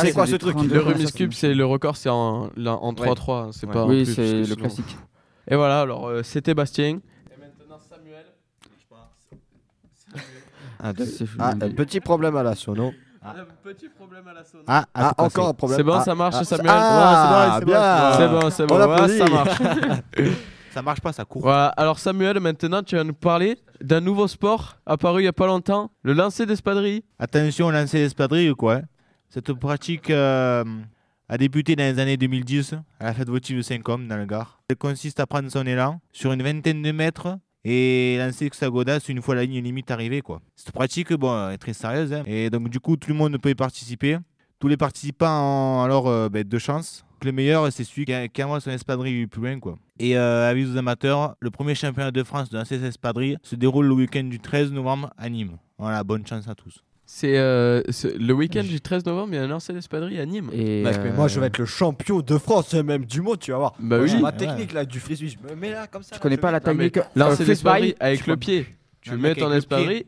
c'est 0.00 0.12
quoi 0.12 0.26
ce 0.26 0.36
truc 0.36 0.54
32, 0.56 0.74
Le 0.74 0.80
Rubik's 0.80 1.12
Cube, 1.12 1.32
c'est 1.32 1.54
le 1.54 1.64
record, 1.64 1.96
c'est 1.96 2.08
en, 2.08 2.50
là, 2.56 2.74
en 2.74 2.92
3-3. 2.92 3.32
hein, 3.44 3.48
C'est 3.52 3.68
pas 3.68 3.84
en 3.84 3.88
Oui, 3.88 4.04
c'est 4.04 4.32
le 4.32 4.44
sinon- 4.44 4.56
classique. 4.56 4.96
Et 5.50 5.56
voilà, 5.56 5.80
alors 5.80 6.08
euh, 6.08 6.22
c'était 6.22 6.54
Bastien. 6.54 6.98
Et 7.30 7.40
maintenant 7.40 7.78
Samuel. 7.88 8.24
C'est 11.06 11.24
Ah, 11.38 11.52
fini. 11.52 11.64
un 11.64 11.70
petit 11.74 12.00
problème 12.00 12.36
à 12.36 12.42
la 12.42 12.54
sono. 12.54 12.92
Un 13.22 13.34
petit 13.64 13.88
problème 13.88 14.26
à 14.28 14.32
la 14.32 14.44
sonne. 14.44 14.62
Ah, 14.66 14.84
Ah, 14.94 15.12
ah, 15.18 15.24
encore 15.24 15.48
un 15.48 15.54
problème. 15.54 15.76
C'est 15.78 15.82
bon, 15.82 15.94
Ah, 15.94 16.04
ça 16.04 16.14
marche, 16.14 16.36
ah, 16.38 16.44
Samuel 16.44 16.70
Ah, 16.72 17.58
Ouais, 17.58 17.58
c'est 17.58 17.64
bon, 17.66 17.70
c'est 18.12 18.16
bien. 18.16 18.28
bon. 18.28 18.50
C'est 18.50 18.66
bon, 18.66 18.78
ouais, 18.78 19.18
ça 19.18 19.26
marche. 19.28 19.58
Ça 20.70 20.82
marche 20.82 21.00
pas, 21.00 21.12
ça 21.12 21.24
court. 21.24 21.42
Voilà, 21.42 21.68
alors 21.68 21.98
Samuel, 21.98 22.38
maintenant 22.40 22.82
tu 22.82 22.94
vas 22.94 23.02
nous 23.02 23.14
parler 23.14 23.58
d'un 23.80 24.00
nouveau 24.02 24.28
sport 24.28 24.76
apparu 24.86 25.22
il 25.22 25.24
y 25.24 25.28
a 25.28 25.32
pas 25.32 25.46
longtemps, 25.46 25.90
le 26.02 26.12
lancer 26.12 26.44
d'espadrille. 26.46 27.02
Attention, 27.18 27.70
lancer 27.70 27.98
l'espadrille, 27.98 28.52
quoi. 28.54 28.74
hein. 28.74 28.82
Cette 29.30 29.52
pratique 29.54 30.10
euh, 30.10 30.62
a 31.28 31.38
débuté 31.38 31.76
dans 31.76 31.84
les 31.84 31.98
années 31.98 32.16
2010 32.16 32.74
à 33.00 33.04
la 33.04 33.14
fête 33.14 33.28
votive 33.28 33.58
de 33.58 33.62
Saint-Com, 33.62 34.08
dans 34.08 34.16
le 34.16 34.26
Gard. 34.26 34.60
Elle 34.68 34.76
consiste 34.76 35.20
à 35.20 35.26
prendre 35.26 35.50
son 35.50 35.66
élan 35.66 36.00
sur 36.12 36.32
une 36.32 36.42
vingtaine 36.42 36.82
de 36.82 36.92
mètres 36.92 37.38
et 37.64 38.16
lancer 38.18 38.48
sa 38.52 38.70
godasse 38.70 39.08
une 39.08 39.20
fois 39.20 39.34
la 39.34 39.44
ligne 39.44 39.62
limite 39.62 39.90
arrivée, 39.90 40.22
quoi. 40.22 40.40
Cette 40.56 40.72
pratique, 40.72 41.12
bon, 41.12 41.50
est 41.50 41.58
très 41.58 41.74
sérieuse. 41.74 42.12
hein. 42.12 42.22
Et 42.26 42.48
donc, 42.50 42.68
du 42.70 42.80
coup, 42.80 42.96
tout 42.96 43.10
le 43.10 43.16
monde 43.16 43.36
peut 43.38 43.50
y 43.50 43.54
participer. 43.54 44.18
Tous 44.58 44.68
les 44.68 44.76
participants 44.76 45.80
ont 45.80 45.82
alors 45.82 46.08
euh, 46.08 46.28
ben, 46.28 46.44
deux 46.44 46.58
chances. 46.58 47.04
Le 47.22 47.32
meilleur, 47.32 47.70
c'est 47.72 47.84
celui 47.84 48.06
qui, 48.06 48.42
envoie 48.42 48.60
son 48.60 48.70
espadrille 48.70 49.26
plus 49.26 49.42
loin. 49.42 49.58
Et 49.98 50.16
euh, 50.16 50.48
avis 50.48 50.64
aux 50.64 50.76
amateurs, 50.76 51.34
le 51.40 51.50
premier 51.50 51.74
championnat 51.74 52.12
de 52.12 52.22
France 52.22 52.48
de 52.48 52.58
lancer 52.58 52.82
espadrille 52.82 53.38
se 53.42 53.56
déroule 53.56 53.86
le 53.86 53.94
week-end 53.94 54.24
du 54.24 54.38
13 54.38 54.72
novembre 54.72 55.12
à 55.18 55.28
Nîmes. 55.28 55.58
Bonne 56.04 56.26
chance 56.26 56.48
à 56.48 56.54
tous. 56.54 56.82
C'est 57.10 57.38
euh, 57.38 57.82
le 58.20 58.32
week-end 58.34 58.62
du 58.62 58.82
13 58.82 59.06
novembre, 59.06 59.28
il 59.32 59.36
y 59.36 59.38
a 59.38 59.42
un 59.42 59.46
lancer 59.46 59.72
d'espadrille 59.72 60.20
à 60.20 60.26
Nîmes. 60.26 60.50
Et, 60.52 60.82
Mec, 60.82 60.98
mais 61.02 61.10
moi, 61.10 61.26
je 61.26 61.36
vais 61.40 61.46
euh, 61.46 61.48
être 61.48 61.56
le 61.56 61.64
champion 61.64 62.20
de 62.20 62.36
France, 62.36 62.74
et 62.74 62.82
même 62.82 63.06
du 63.06 63.22
monde, 63.22 63.38
tu 63.38 63.50
vas 63.50 63.56
voir. 63.56 63.72
Bah 63.80 63.96
Moi, 63.96 64.04
oui. 64.06 64.20
Ma 64.20 64.28
Ouais. 64.28 64.36
technique 64.36 64.74
là, 64.74 64.84
du 64.84 65.00
frisbee, 65.00 65.30
je 65.30 65.38
me 65.48 65.58
mets 65.58 65.70
là 65.72 65.86
comme 65.86 66.02
ça. 66.02 66.10
Tu 66.10 66.14
là, 66.16 66.20
connais 66.20 66.36
pas 66.36 66.50
la 66.50 66.60
technique 66.60 66.96
Lancer 67.16 67.30
euh, 67.30 67.34
frisbee 67.36 67.46
d'espadrille 67.46 67.94
avec 67.98 68.26
le 68.26 68.36
pied. 68.36 68.66
Tu 69.00 69.16
mets 69.16 69.34
ton 69.34 69.50
espadrille. 69.52 70.04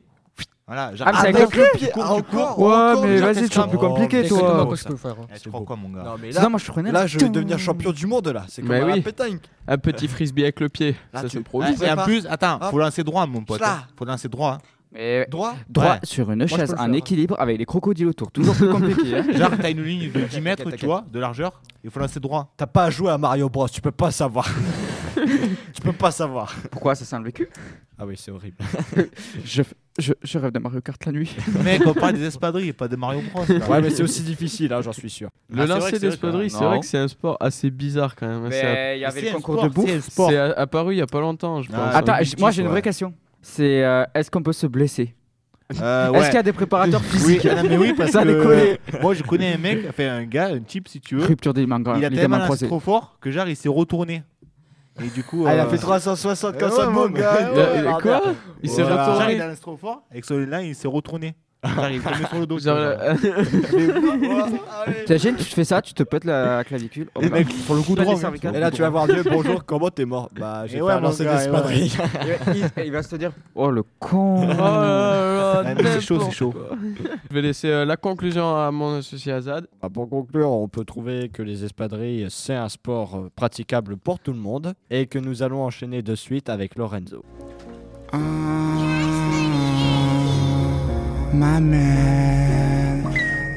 Voilà, 0.66 0.92
Ah, 1.00 1.10
mais 1.12 1.18
c'est 1.20 1.26
Avec 1.38 1.56
le 1.56 1.78
pied, 1.78 1.88
tu 1.94 2.00
encore, 2.00 2.58
Ouais, 2.58 2.66
encore, 2.72 3.04
mais 3.06 3.16
vas-y, 3.18 3.48
tu 3.48 3.58
es 3.58 3.66
plus 3.66 3.78
compliqué, 3.78 4.28
toi. 4.28 4.38
exactement 4.38 4.64
ce 4.66 4.70
que 4.70 4.76
je 4.76 4.88
peux 4.88 4.96
faire. 4.96 5.16
hein. 5.22 5.26
Eh, 5.34 5.38
tu 5.40 5.48
crois 5.48 5.62
quoi, 5.64 5.76
mon 5.76 5.88
gars 5.88 6.02
Non, 6.04 6.14
mais 6.20 6.30
là, 6.32 6.48
moi, 6.50 6.60
je 6.62 6.70
prenais 6.70 6.92
là, 6.92 7.06
je 7.06 7.18
vais 7.18 7.28
devenir 7.30 7.58
champion 7.58 7.90
du 7.92 8.06
monde 8.06 8.28
là. 8.28 8.44
C'est 8.46 8.60
comme 8.62 8.70
Mais 8.72 8.80
à 8.82 8.84
oui. 8.84 8.96
la 8.96 9.02
pétanque. 9.02 9.40
Un 9.66 9.78
petit 9.78 10.06
frisbee 10.06 10.42
avec 10.42 10.60
le 10.60 10.68
pied. 10.68 10.94
Là, 11.14 11.22
ça 11.22 11.28
tu- 11.28 11.38
se 11.38 11.42
produit. 11.42 11.74
Et 11.82 11.90
en 11.90 11.96
plus, 12.04 12.26
attends, 12.26 12.56
Hop. 12.60 12.70
faut 12.70 12.78
lancer 12.78 13.02
droit, 13.02 13.26
mon 13.26 13.42
pote. 13.42 13.62
Hein. 13.64 13.84
Faut 13.98 14.04
lancer 14.04 14.28
droit. 14.28 14.58
Hein. 14.92 14.96
Mais 14.98 15.26
Droit 15.30 15.54
droit 15.68 15.92
Ouais. 15.92 15.98
sur 16.02 16.30
une 16.30 16.46
chaise 16.46 16.74
en 16.74 16.86
faire. 16.86 16.94
équilibre 16.94 17.36
avec 17.38 17.58
les 17.58 17.64
crocodiles 17.64 18.08
autour. 18.08 18.30
Toujours 18.32 18.54
plus 18.54 18.68
compliqué. 18.68 19.16
hein. 19.16 19.24
Genre, 19.36 19.50
t'as 19.60 19.70
une 19.70 19.82
ligne 19.82 20.10
de 20.10 20.20
10 20.20 20.40
mètres, 20.40 20.70
tu 20.72 20.84
vois, 20.86 21.04
de 21.10 21.18
largeur. 21.20 21.60
Il 21.84 21.90
faut 21.90 22.00
lancer 22.00 22.20
droit. 22.20 22.52
T'as 22.56 22.66
pas 22.66 22.84
à 22.84 22.90
jouer 22.90 23.10
à 23.10 23.18
Mario 23.18 23.48
Bros, 23.48 23.68
tu 23.68 23.80
peux 23.80 23.90
pas 23.92 24.10
savoir. 24.10 24.48
tu 25.72 25.80
peux 25.82 25.92
pas 25.92 26.10
savoir. 26.10 26.54
Pourquoi 26.70 26.94
ça 26.94 27.04
sent 27.04 27.16
le 27.18 27.24
vécu? 27.24 27.48
Ah 27.98 28.06
oui, 28.06 28.14
c'est 28.16 28.30
horrible. 28.30 28.56
Je, 29.44 29.62
je, 29.98 30.12
je 30.22 30.38
rêve 30.38 30.52
de 30.52 30.58
Mario 30.58 30.80
Kart 30.80 31.04
la 31.04 31.12
nuit. 31.12 31.36
Mec, 31.62 31.82
on 31.86 31.92
parle 31.92 32.14
des 32.14 32.24
espadrilles, 32.24 32.72
pas 32.72 32.88
de 32.88 32.96
Mario 32.96 33.20
Bros. 33.32 33.44
là. 33.48 33.68
ouais, 33.68 33.82
mais 33.82 33.90
c'est 33.90 34.02
aussi 34.02 34.22
difficile, 34.22 34.72
hein, 34.72 34.80
j'en 34.80 34.92
suis 34.92 35.10
sûr. 35.10 35.28
Le 35.50 35.62
Ah, 35.62 35.66
lancer 35.66 35.98
d'espadrilles, 35.98 36.48
c'est 36.50 36.64
vrai 36.64 36.80
que 36.80 36.86
c'est 36.86 36.98
un 36.98 37.08
sport 37.08 37.36
assez 37.40 37.70
bizarre 37.70 38.14
quand 38.16 38.26
même. 38.26 38.46
Il 38.50 39.00
y 39.00 39.04
avait 39.04 39.20
le 39.22 39.28
un 39.28 39.32
concours 39.32 39.62
de 39.62 39.68
bouffe. 39.68 40.08
c'est 40.08 40.38
un 40.38 40.52
apparu 40.56 40.94
il 40.94 40.98
y 40.98 41.02
a 41.02 41.06
pas 41.06 41.20
longtemps, 41.20 41.60
je 41.62 41.68
Ah, 41.72 41.76
pense. 41.76 41.94
Attends, 41.96 42.12
un 42.14 42.40
moi 42.40 42.50
j'ai 42.50 42.62
une 42.62 42.68
vraie 42.68 42.82
question. 42.82 43.12
C'est 43.42 43.84
euh, 43.84 44.04
est-ce 44.14 44.30
qu'on 44.30 44.42
peut 44.42 44.52
se 44.52 44.66
blesser? 44.66 45.14
Euh, 45.80 46.08
Est-ce 46.08 46.12
ouais. 46.12 46.24
qu'il 46.26 46.34
y 46.34 46.38
a 46.38 46.42
des 46.42 46.52
préparateurs 46.52 47.00
Oui, 47.00 47.08
physiques? 47.10 47.46
Ah 47.46 47.62
non, 47.62 47.68
mais 47.70 47.76
oui, 47.76 47.94
parce 47.96 48.10
Ça 48.10 48.24
que 48.24 49.00
moi 49.00 49.14
je 49.14 49.22
connais 49.22 49.54
un 49.54 49.58
mec, 49.58 49.86
enfin 49.88 50.08
un 50.16 50.24
gars, 50.24 50.48
un 50.48 50.58
type 50.60 50.88
si 50.88 51.00
tu 51.00 51.14
veux. 51.16 51.24
Rupture 51.24 51.54
des 51.54 51.60
ligaments 51.60 51.94
Il 51.96 52.04
a 52.04 52.10
tellement 52.10 52.40
croisés. 52.40 52.66
trop 52.66 52.80
fort 52.80 53.16
que 53.20 53.30
genre 53.30 53.46
il 53.46 53.54
s'est 53.56 53.68
retourné. 53.68 54.24
Et 55.02 55.08
du 55.08 55.22
coup. 55.22 55.44
Ah, 55.46 55.54
il 55.54 55.60
a 55.60 55.66
euh, 55.66 55.68
fait 55.70 55.78
360 55.78 56.54
eh 56.56 56.58
comme 56.58 56.70
ouais, 56.70 56.76
ça, 56.76 56.90
mon 56.90 57.08
gars, 57.08 57.36
Il 57.40 57.46
a- 57.46 57.52
Ouais, 57.52 57.70
il 57.74 57.86
a- 57.86 57.90
bordel. 57.90 58.02
quoi? 58.20 58.32
Il 58.62 58.68
s'est 58.68 58.82
Voilà. 58.82 58.96
Genre, 59.06 59.14
retourné 59.14 59.34
il 59.36 59.40
a 59.42 59.46
lancé 59.48 59.60
trop 59.60 59.76
fort, 59.76 60.02
avec 60.10 60.24
celui-là 60.24 60.62
il 60.62 60.74
s'est 60.74 60.88
retourné. 60.88 61.34
Est 61.62 61.98
tombé 62.00 62.24
sur 62.28 62.38
le 62.40 62.46
dos. 62.46 62.58
Genre, 62.58 62.76
tu 63.20 63.28
vois, 63.28 64.46
euh, 64.46 65.04
T'imagines, 65.06 65.36
tu 65.36 65.44
te 65.44 65.54
fais 65.54 65.64
ça, 65.64 65.82
tu 65.82 65.92
te 65.92 66.02
pètes 66.02 66.24
la 66.24 66.64
clavicule. 66.64 67.08
Et 67.20 67.28
mec, 67.28 67.48
pour 67.66 67.74
le 67.76 67.82
coup 67.82 67.94
Pas 67.94 68.02
droit. 68.02 68.14
des 68.14 68.20
cervicales. 68.20 68.56
Et 68.56 68.60
là, 68.60 68.70
tu 68.70 68.80
vas 68.80 68.88
voir 68.88 69.06
Dieu, 69.06 69.22
bonjour, 69.30 69.64
comment 69.66 69.90
t'es 69.90 70.04
mort 70.06 70.30
Bah, 70.38 70.62
j'ai 70.66 70.76
Et 70.76 70.76
fait 70.78 70.82
ouais, 70.84 70.92
un 70.92 71.00
mon 71.00 71.08
lancer 71.08 71.24
gars, 71.24 71.42
il, 72.84 72.90
va 72.92 73.02
se 73.02 73.10
te 73.10 73.16
dire 73.16 73.32
Oh 73.54 73.70
le 73.70 73.82
con 73.98 74.42
Oh 74.42 74.46
là 74.46 74.54
là, 74.56 75.62
Ah, 75.66 75.74
mais 75.74 75.82
c'est 75.84 76.00
chaud, 76.00 76.14
c'est 76.14 76.14
n'importe 76.14 76.32
chaud. 76.32 76.50
quoi. 76.52 76.76
Je 77.28 77.34
vais 77.34 77.42
laisser 77.42 77.68
euh, 77.68 77.84
la 77.84 77.96
conclusion 77.98 78.56
à 78.56 78.70
mon 78.70 78.98
associé 78.98 79.32
Azad. 79.32 79.66
Bah, 79.82 79.88
pour 79.92 80.08
conclure, 80.08 80.50
on 80.50 80.68
peut 80.68 80.84
trouver 80.84 81.28
que 81.28 81.42
les 81.42 81.62
espadrilles, 81.64 82.26
c'est 82.30 82.54
un 82.54 82.68
sport 82.70 83.16
euh, 83.16 83.28
praticable 83.36 83.96
pour 83.98 84.18
tout 84.18 84.32
le 84.32 84.38
monde 84.38 84.72
et 84.90 85.06
que 85.06 85.18
nous 85.18 85.42
allons 85.42 85.62
enchaîner 85.62 86.00
de 86.02 86.14
suite 86.14 86.48
avec 86.48 86.76
Lorenzo. 86.76 87.22
Ah, 88.12 88.18
ma 91.32 91.60
mère, 91.60 92.96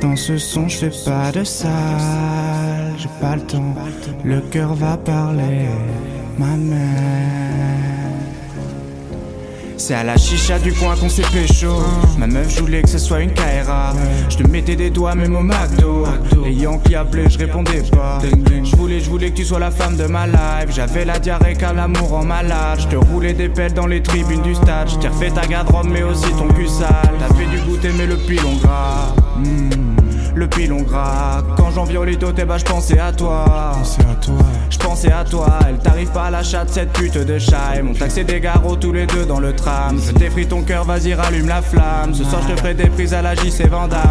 dans 0.01 0.15
ce 0.15 0.37
son 0.37 0.67
je 0.67 0.77
fais 0.77 0.91
pas 1.05 1.31
de 1.31 1.43
sale, 1.43 2.93
j'ai 2.97 3.09
pas 3.19 3.35
le 3.35 3.41
temps, 3.41 3.75
le 4.23 4.41
cœur 4.41 4.73
va 4.73 4.97
parler, 4.97 5.67
ma 6.37 6.55
mère. 6.57 7.92
C'est 9.77 9.95
à 9.95 10.03
la 10.03 10.17
chicha 10.17 10.59
du 10.59 10.71
coin 10.73 10.95
qu'on 10.95 11.09
s'est 11.09 11.23
pécho. 11.31 11.83
Ma 12.17 12.27
meuf 12.27 12.59
voulait 12.59 12.81
que 12.81 12.89
ce 12.89 12.97
soit 12.97 13.21
une 13.21 13.33
KRA. 13.33 13.93
Je 14.29 14.37
te 14.37 14.47
mettais 14.47 14.75
des 14.75 14.89
doigts 14.89 15.15
même 15.15 15.35
au 15.35 15.41
McDo. 15.41 16.05
Les 16.43 16.53
Yankees 16.53 16.95
appelaient, 16.95 17.29
je 17.29 17.37
répondais 17.37 17.83
pas. 17.91 18.19
Je 18.63 18.75
voulais, 18.75 18.99
je 18.99 19.09
voulais 19.09 19.31
que 19.31 19.37
tu 19.37 19.45
sois 19.45 19.59
la 19.59 19.71
femme 19.71 19.97
de 19.97 20.05
ma 20.05 20.27
life. 20.27 20.69
J'avais 20.69 21.05
la 21.05 21.19
diarrhée 21.19 21.55
car 21.55 21.73
l'amour 21.73 22.13
en 22.13 22.23
malade. 22.23 22.79
Je 22.79 22.87
te 22.87 22.95
roulais 22.95 23.33
des 23.33 23.49
pelles 23.49 23.73
dans 23.73 23.87
les 23.87 24.01
tribunes 24.01 24.41
du 24.41 24.55
stade. 24.55 24.89
Je 24.89 24.95
t'ai 24.97 25.07
refait 25.07 25.31
ta 25.31 25.45
garde-robe 25.45 25.87
mais 25.89 26.03
aussi 26.03 26.29
ton 26.31 26.47
cul 26.53 26.67
sale. 26.67 26.89
T'as 27.19 27.33
fait 27.33 27.45
du 27.45 27.59
goûter 27.61 27.91
mais 27.97 28.05
le 28.05 28.17
pilon 28.17 28.55
gras. 28.61 29.13
Hmm, 29.37 29.69
le 30.35 30.47
pilon 30.47 30.81
gras. 30.83 31.43
Quand 31.57 31.71
j'en 31.71 31.83
violito, 31.83 32.31
t'es 32.31 32.45
bah 32.45 32.57
je 32.57 32.65
pensais 32.65 32.99
à 32.99 33.11
toi. 33.11 33.73
Je 34.73 34.79
pensais 34.79 35.11
à 35.11 35.23
toi, 35.23 35.59
elle 35.67 35.77
t'arrive 35.77 36.09
pas 36.09 36.25
à 36.25 36.31
l'achat 36.31 36.65
de 36.65 36.69
cette 36.71 36.91
pute 36.93 37.17
de 37.17 37.37
chat. 37.37 37.79
Mon 37.83 37.93
taxé 37.93 38.23
des 38.23 38.39
garrots 38.39 38.75
tous 38.75 38.91
les 38.91 39.05
deux 39.05 39.23
dans 39.23 39.39
le 39.39 39.55
tram. 39.55 40.01
Je 40.03 40.11
t'effris 40.11 40.47
ton 40.47 40.63
cœur, 40.63 40.83
vas-y 40.83 41.13
rallume 41.13 41.47
la 41.47 41.61
flamme. 41.61 42.15
Ce 42.15 42.23
soir 42.23 42.41
je 42.47 42.53
te 42.53 42.59
ferai 42.59 42.73
des 42.73 42.87
prises 42.87 43.13
à 43.13 43.21
la 43.21 43.35
JC 43.35 43.67
Vandame. 43.69 44.01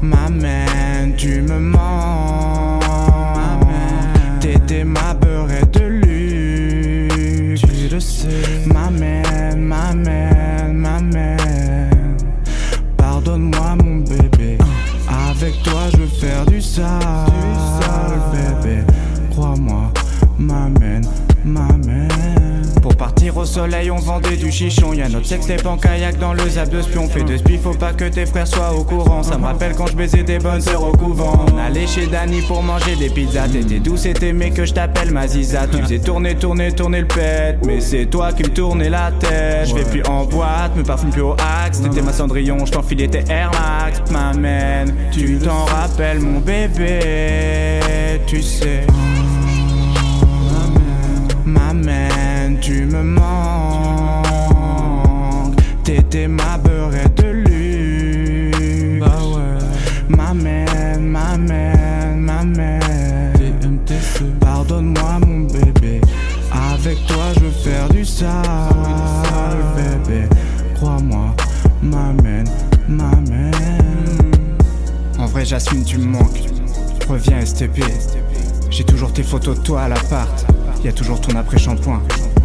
Ma 0.00 0.30
main, 0.30 1.10
tu 1.16 1.42
me 1.42 1.58
mens. 1.58 2.78
T'étais 4.40 4.84
ma 4.84 5.14
soleil, 23.54 23.88
on 23.88 23.96
vendait 23.98 24.36
du 24.36 24.50
chichon. 24.50 24.92
Y'a 24.92 25.08
notre 25.08 25.26
sextape 25.26 25.64
en 25.64 25.76
kayak 25.76 26.18
dans 26.18 26.32
le 26.32 26.48
zap 26.48 26.70
de 26.70 26.82
spion. 26.82 27.08
Fais 27.08 27.22
de 27.22 27.36
spi, 27.36 27.56
faut 27.56 27.74
pas 27.74 27.92
que 27.92 28.06
tes 28.06 28.26
frères 28.26 28.48
soient 28.48 28.74
au 28.74 28.82
courant. 28.82 29.22
Ça 29.22 29.38
me 29.38 29.44
rappelle 29.44 29.74
quand 29.76 29.86
je 29.86 29.94
baisais 29.94 30.24
des 30.24 30.38
bonnes 30.38 30.60
sœurs 30.60 30.82
au 30.82 30.90
couvent. 30.90 31.46
On 31.52 31.58
allait 31.58 31.86
chez 31.86 32.08
Danny 32.08 32.40
pour 32.42 32.62
manger 32.64 32.96
des 32.96 33.08
pizzas. 33.08 33.46
T'étais 33.46 33.78
douce 33.78 34.06
et 34.06 34.12
t'aimais 34.12 34.50
que 34.50 34.64
je 34.64 34.72
t'appelle 34.72 35.12
ma 35.12 35.28
ziza. 35.28 35.68
Tu 35.68 35.80
faisais 35.82 36.00
tourner, 36.00 36.34
tourner, 36.34 36.72
tourner 36.72 37.00
le 37.00 37.06
pet. 37.06 37.58
Mais 37.64 37.80
c'est 37.80 38.06
toi 38.06 38.32
qui 38.32 38.42
me 38.42 38.48
tournais 38.48 38.90
la 38.90 39.12
tête. 39.12 39.68
Je 39.68 39.74
vais 39.74 39.84
plus 39.84 40.02
en 40.04 40.24
boîte, 40.24 40.74
me 40.76 40.82
parfume 40.82 41.10
plus 41.10 41.22
au 41.22 41.36
axe. 41.64 41.80
T'étais 41.80 42.02
ma 42.02 42.12
cendrillon, 42.12 42.66
je 42.66 42.72
t'enfilais 42.72 43.06
tes 43.06 43.24
Air 43.30 43.52
Max. 43.52 44.02
M'amène, 44.10 44.92
tu 45.12 45.38
t'en 45.38 45.64
rappelles 45.64 46.18
mon 46.18 46.40
bébé. 46.40 46.98
Tu 48.26 48.42
sais. 48.42 48.84
Tu 52.64 52.86
me 52.86 53.02
manques. 53.02 54.24
T'étais 55.82 56.26
ma 56.26 56.56
beurre 56.56 56.92
de 57.16 57.26
luxe. 57.26 59.00
Bah 59.00 59.18
ouais. 59.34 59.58
M'amène, 60.16 61.06
m'amène, 61.06 62.20
m'amène. 62.20 63.74
Pardonne-moi 64.40 65.18
mon 65.26 65.40
bébé. 65.40 66.00
Avec 66.72 67.04
toi 67.06 67.24
je 67.34 67.40
veux 67.40 67.50
faire 67.50 67.86
du 67.90 68.02
sale, 68.02 68.32
bébé. 69.76 70.26
Crois-moi, 70.76 71.36
m'amène, 71.82 72.48
m'amène. 72.88 73.52
En 75.18 75.26
vrai 75.26 75.44
j'assume 75.44 75.84
tu 75.84 75.98
me 75.98 76.06
manques. 76.06 76.48
Reviens 77.10 77.44
STP. 77.44 77.84
J'ai 78.70 78.84
toujours 78.84 79.12
tes 79.12 79.22
photos 79.22 79.58
de 79.58 79.64
toi 79.64 79.82
à 79.82 79.88
l'appart. 79.88 80.46
Y 80.82 80.88
a 80.88 80.92
toujours 80.92 81.20
ton 81.20 81.36
après-shampoing. 81.36 82.00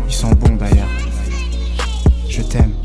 Ils 0.09 0.13
sont 0.13 0.31
bons 0.31 0.55
d'ailleurs. 0.55 0.89
Je 2.27 2.41
t'aime. 2.41 2.78